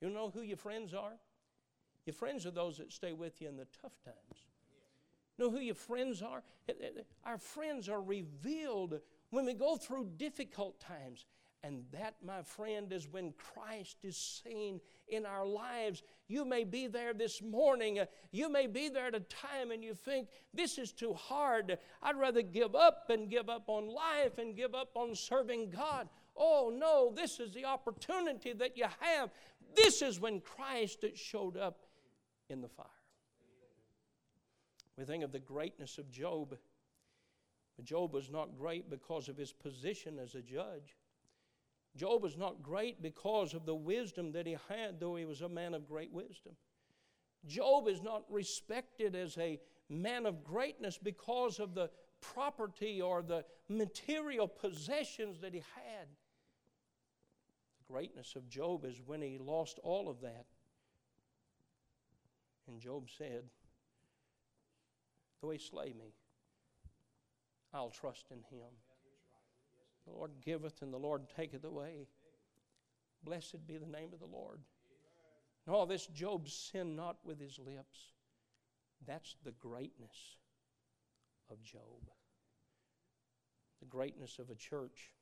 You 0.00 0.10
know 0.10 0.30
who 0.30 0.42
your 0.42 0.56
friends 0.56 0.94
are? 0.94 1.14
Your 2.06 2.14
friends 2.14 2.46
are 2.46 2.50
those 2.50 2.78
that 2.78 2.92
stay 2.92 3.12
with 3.12 3.40
you 3.40 3.48
in 3.48 3.56
the 3.56 3.66
tough 3.82 4.00
times. 4.04 4.46
Know 5.38 5.50
who 5.50 5.60
your 5.60 5.74
friends 5.74 6.22
are? 6.22 6.42
Eh, 6.68 6.72
eh, 6.80 6.86
eh, 6.98 7.02
our 7.24 7.38
friends 7.38 7.88
are 7.88 8.00
revealed 8.00 9.00
when 9.30 9.44
we 9.44 9.54
go 9.54 9.76
through 9.76 10.10
difficult 10.16 10.80
times. 10.80 11.26
And 11.64 11.84
that, 11.92 12.14
my 12.24 12.42
friend, 12.42 12.92
is 12.92 13.08
when 13.08 13.32
Christ 13.32 13.98
is 14.04 14.16
seen 14.16 14.80
in 15.08 15.26
our 15.26 15.44
lives. 15.44 16.02
You 16.28 16.44
may 16.44 16.62
be 16.62 16.86
there 16.86 17.12
this 17.12 17.42
morning. 17.42 17.98
You 18.30 18.48
may 18.48 18.68
be 18.68 18.88
there 18.88 19.08
at 19.08 19.14
a 19.14 19.20
time 19.20 19.72
and 19.72 19.82
you 19.82 19.92
think, 19.92 20.28
this 20.54 20.78
is 20.78 20.92
too 20.92 21.14
hard. 21.14 21.78
I'd 22.00 22.16
rather 22.16 22.42
give 22.42 22.76
up 22.76 23.06
and 23.10 23.28
give 23.28 23.48
up 23.48 23.64
on 23.66 23.88
life 23.88 24.38
and 24.38 24.56
give 24.56 24.74
up 24.74 24.90
on 24.94 25.16
serving 25.16 25.70
God. 25.70 26.08
Oh, 26.38 26.72
no, 26.74 27.12
this 27.14 27.40
is 27.40 27.52
the 27.52 27.64
opportunity 27.64 28.52
that 28.52 28.76
you 28.76 28.86
have. 29.00 29.30
This 29.74 30.02
is 30.02 30.20
when 30.20 30.40
Christ 30.40 31.04
showed 31.14 31.56
up 31.56 31.86
in 32.48 32.60
the 32.60 32.68
fire. 32.68 32.86
We 34.96 35.04
think 35.04 35.24
of 35.24 35.32
the 35.32 35.38
greatness 35.38 35.98
of 35.98 36.10
Job. 36.10 36.56
But 37.76 37.84
Job 37.84 38.12
was 38.12 38.30
not 38.30 38.56
great 38.56 38.90
because 38.90 39.28
of 39.28 39.36
his 39.36 39.52
position 39.52 40.18
as 40.18 40.34
a 40.34 40.42
judge. 40.42 40.96
Job 41.96 42.22
was 42.22 42.36
not 42.36 42.62
great 42.62 43.02
because 43.02 43.54
of 43.54 43.66
the 43.66 43.74
wisdom 43.74 44.32
that 44.32 44.46
he 44.46 44.56
had, 44.68 45.00
though 45.00 45.16
he 45.16 45.24
was 45.24 45.42
a 45.42 45.48
man 45.48 45.74
of 45.74 45.88
great 45.88 46.12
wisdom. 46.12 46.54
Job 47.46 47.88
is 47.88 48.02
not 48.02 48.24
respected 48.28 49.14
as 49.14 49.38
a 49.38 49.60
man 49.88 50.26
of 50.26 50.44
greatness 50.44 50.98
because 50.98 51.60
of 51.60 51.74
the 51.74 51.90
property 52.20 53.00
or 53.00 53.22
the 53.22 53.44
material 53.68 54.48
possessions 54.48 55.40
that 55.40 55.54
he 55.54 55.62
had. 55.74 56.08
Greatness 57.90 58.36
of 58.36 58.48
Job 58.48 58.84
is 58.84 59.00
when 59.04 59.22
he 59.22 59.38
lost 59.38 59.78
all 59.82 60.08
of 60.08 60.20
that. 60.20 60.46
And 62.66 62.80
Job 62.80 63.08
said, 63.16 63.44
Though 65.40 65.50
he 65.50 65.58
slay 65.58 65.94
me, 65.98 66.12
I'll 67.72 67.90
trust 67.90 68.26
in 68.30 68.38
him. 68.38 68.70
The 70.06 70.12
Lord 70.12 70.32
giveth 70.44 70.82
and 70.82 70.92
the 70.92 70.98
Lord 70.98 71.28
taketh 71.34 71.64
away. 71.64 72.06
Blessed 73.24 73.66
be 73.66 73.76
the 73.76 73.86
name 73.86 74.10
of 74.12 74.20
the 74.20 74.26
Lord. 74.26 74.60
And 75.66 75.74
all 75.74 75.86
this 75.86 76.06
Job 76.06 76.48
sinned 76.48 76.96
not 76.96 77.16
with 77.24 77.40
his 77.40 77.58
lips. 77.58 78.12
That's 79.06 79.36
the 79.44 79.52
greatness 79.52 80.36
of 81.50 81.62
Job. 81.62 82.10
The 83.80 83.86
greatness 83.86 84.38
of 84.38 84.50
a 84.50 84.54
church 84.54 85.12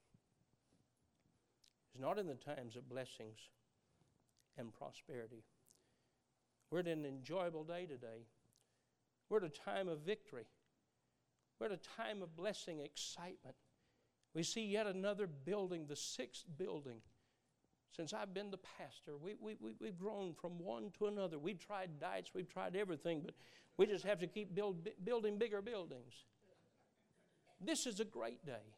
is 1.96 2.00
not 2.00 2.18
in 2.18 2.26
the 2.26 2.34
times 2.34 2.76
of 2.76 2.88
blessings 2.88 3.38
and 4.58 4.72
prosperity. 4.72 5.44
We're 6.70 6.80
at 6.80 6.88
an 6.88 7.06
enjoyable 7.06 7.64
day 7.64 7.86
today. 7.86 8.26
We're 9.28 9.38
at 9.38 9.44
a 9.44 9.48
time 9.48 9.88
of 9.88 10.00
victory. 10.00 10.46
We're 11.58 11.66
at 11.66 11.72
a 11.72 11.96
time 11.96 12.22
of 12.22 12.36
blessing, 12.36 12.80
excitement. 12.80 13.56
We 14.34 14.42
see 14.42 14.66
yet 14.66 14.86
another 14.86 15.26
building, 15.26 15.86
the 15.88 15.96
sixth 15.96 16.44
building. 16.58 16.98
Since 17.96 18.12
I've 18.12 18.34
been 18.34 18.50
the 18.50 18.58
pastor, 18.58 19.16
we, 19.18 19.34
we, 19.40 19.56
we, 19.58 19.72
we've 19.80 19.98
grown 19.98 20.34
from 20.34 20.58
one 20.58 20.90
to 20.98 21.06
another. 21.06 21.38
We've 21.38 21.58
tried 21.58 21.98
diets, 21.98 22.32
we've 22.34 22.48
tried 22.48 22.76
everything, 22.76 23.22
but 23.24 23.34
we 23.78 23.86
just 23.86 24.04
have 24.04 24.18
to 24.20 24.26
keep 24.26 24.54
build, 24.54 24.86
building 25.02 25.38
bigger 25.38 25.62
buildings. 25.62 26.12
This 27.64 27.86
is 27.86 28.00
a 28.00 28.04
great 28.04 28.44
day, 28.44 28.74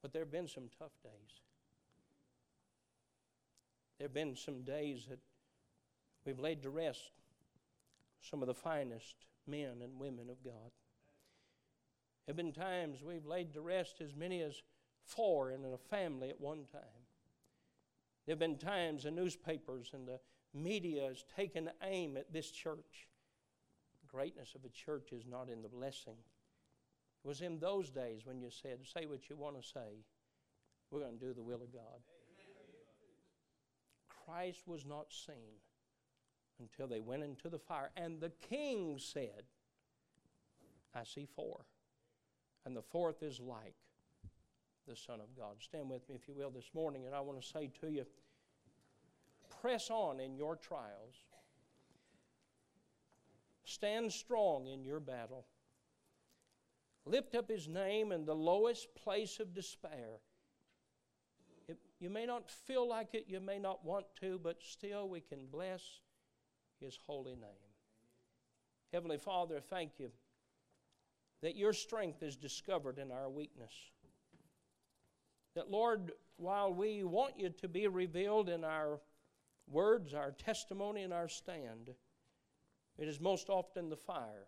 but 0.00 0.14
there 0.14 0.22
have 0.22 0.32
been 0.32 0.48
some 0.48 0.70
tough 0.78 0.92
days. 1.02 1.42
There 3.98 4.06
have 4.06 4.14
been 4.14 4.36
some 4.36 4.62
days 4.62 5.06
that 5.08 5.18
we've 6.24 6.38
laid 6.38 6.62
to 6.62 6.70
rest 6.70 7.10
some 8.20 8.42
of 8.42 8.48
the 8.48 8.54
finest 8.54 9.16
men 9.46 9.82
and 9.82 9.98
women 9.98 10.30
of 10.30 10.42
God. 10.44 10.70
There 12.26 12.34
have 12.34 12.36
been 12.36 12.52
times 12.52 13.02
we've 13.02 13.26
laid 13.26 13.54
to 13.54 13.60
rest 13.60 14.00
as 14.00 14.14
many 14.14 14.42
as 14.42 14.62
four 15.04 15.50
in 15.50 15.64
a 15.64 15.78
family 15.78 16.28
at 16.28 16.40
one 16.40 16.64
time. 16.70 16.82
There 18.26 18.34
have 18.34 18.38
been 18.38 18.58
times 18.58 19.04
the 19.04 19.10
newspapers 19.10 19.90
and 19.94 20.06
the 20.06 20.20
media 20.54 21.08
has 21.08 21.24
taken 21.34 21.70
aim 21.82 22.16
at 22.16 22.32
this 22.32 22.50
church. 22.50 23.08
The 24.02 24.16
greatness 24.16 24.54
of 24.54 24.64
a 24.64 24.68
church 24.68 25.12
is 25.12 25.24
not 25.26 25.48
in 25.48 25.62
the 25.62 25.68
blessing. 25.68 26.16
It 27.24 27.26
was 27.26 27.40
in 27.40 27.58
those 27.58 27.90
days 27.90 28.26
when 28.26 28.40
you 28.40 28.50
said, 28.50 28.78
Say 28.84 29.06
what 29.06 29.28
you 29.28 29.36
want 29.36 29.60
to 29.60 29.66
say. 29.66 30.04
We're 30.90 31.00
going 31.00 31.18
to 31.18 31.26
do 31.26 31.34
the 31.34 31.42
will 31.42 31.62
of 31.62 31.72
God. 31.72 32.00
Christ 34.28 34.62
was 34.66 34.84
not 34.84 35.06
seen 35.10 35.56
until 36.60 36.86
they 36.86 37.00
went 37.00 37.22
into 37.22 37.48
the 37.48 37.58
fire. 37.58 37.90
And 37.96 38.20
the 38.20 38.32
king 38.48 38.98
said, 38.98 39.44
I 40.94 41.04
see 41.04 41.26
four. 41.34 41.60
And 42.66 42.76
the 42.76 42.82
fourth 42.82 43.22
is 43.22 43.40
like 43.40 43.74
the 44.86 44.96
Son 44.96 45.20
of 45.20 45.34
God. 45.36 45.56
Stand 45.60 45.88
with 45.88 46.08
me, 46.08 46.16
if 46.16 46.28
you 46.28 46.34
will, 46.34 46.50
this 46.50 46.70
morning, 46.74 47.06
and 47.06 47.14
I 47.14 47.20
want 47.20 47.40
to 47.40 47.46
say 47.46 47.70
to 47.80 47.90
you 47.90 48.04
press 49.60 49.90
on 49.90 50.20
in 50.20 50.36
your 50.36 50.56
trials, 50.56 51.24
stand 53.64 54.12
strong 54.12 54.66
in 54.66 54.84
your 54.84 55.00
battle. 55.00 55.46
Lift 57.06 57.34
up 57.34 57.48
his 57.48 57.66
name 57.66 58.12
in 58.12 58.24
the 58.24 58.34
lowest 58.34 58.94
place 58.94 59.40
of 59.40 59.54
despair. 59.54 60.20
You 62.00 62.10
may 62.10 62.26
not 62.26 62.48
feel 62.50 62.88
like 62.88 63.14
it, 63.14 63.24
you 63.28 63.40
may 63.40 63.58
not 63.58 63.84
want 63.84 64.06
to, 64.20 64.38
but 64.42 64.62
still 64.62 65.08
we 65.08 65.20
can 65.20 65.46
bless 65.50 65.82
his 66.80 66.98
holy 67.06 67.34
name. 67.34 67.68
Heavenly 68.92 69.18
Father, 69.18 69.60
thank 69.60 69.92
you 69.98 70.10
that 71.42 71.56
your 71.56 71.72
strength 71.72 72.22
is 72.22 72.36
discovered 72.36 72.98
in 72.98 73.10
our 73.12 73.28
weakness. 73.28 73.72
That, 75.54 75.70
Lord, 75.70 76.12
while 76.36 76.72
we 76.72 77.04
want 77.04 77.38
you 77.38 77.50
to 77.50 77.68
be 77.68 77.86
revealed 77.88 78.48
in 78.48 78.64
our 78.64 79.00
words, 79.68 80.14
our 80.14 80.32
testimony, 80.32 81.02
and 81.02 81.12
our 81.12 81.28
stand, 81.28 81.90
it 82.96 83.08
is 83.08 83.20
most 83.20 83.48
often 83.48 83.88
the 83.88 83.96
fire 83.96 84.46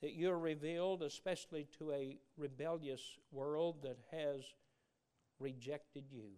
that 0.00 0.14
you're 0.14 0.38
revealed, 0.38 1.02
especially 1.02 1.66
to 1.78 1.92
a 1.92 2.16
rebellious 2.36 3.18
world 3.30 3.82
that 3.82 3.98
has 4.10 4.42
rejected 5.40 6.04
you. 6.10 6.28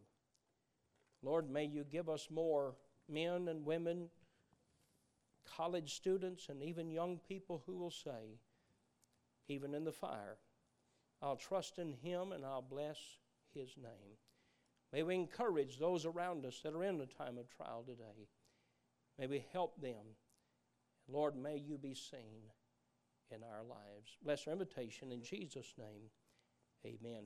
Lord, 1.22 1.50
may 1.50 1.64
you 1.64 1.84
give 1.84 2.08
us 2.08 2.28
more 2.30 2.74
men 3.08 3.48
and 3.48 3.64
women, 3.64 4.08
college 5.56 5.94
students, 5.94 6.48
and 6.48 6.62
even 6.62 6.90
young 6.90 7.20
people 7.28 7.62
who 7.66 7.76
will 7.76 7.90
say, 7.90 8.38
even 9.48 9.74
in 9.74 9.84
the 9.84 9.92
fire, 9.92 10.38
I'll 11.20 11.36
trust 11.36 11.78
in 11.78 11.92
Him 11.92 12.32
and 12.32 12.44
I'll 12.44 12.62
bless 12.62 12.98
His 13.54 13.76
name. 13.76 14.16
May 14.92 15.02
we 15.02 15.14
encourage 15.14 15.78
those 15.78 16.04
around 16.04 16.44
us 16.44 16.60
that 16.62 16.74
are 16.74 16.84
in 16.84 17.00
a 17.00 17.06
time 17.06 17.38
of 17.38 17.48
trial 17.48 17.84
today. 17.86 18.28
May 19.18 19.26
we 19.26 19.44
help 19.52 19.80
them. 19.80 20.16
Lord, 21.08 21.36
may 21.36 21.56
you 21.56 21.78
be 21.78 21.94
seen 21.94 22.50
in 23.30 23.42
our 23.42 23.62
lives. 23.62 24.16
Bless 24.22 24.46
our 24.46 24.52
invitation 24.52 25.12
in 25.12 25.22
Jesus' 25.22 25.74
name. 25.78 26.10
Amen. 26.84 27.20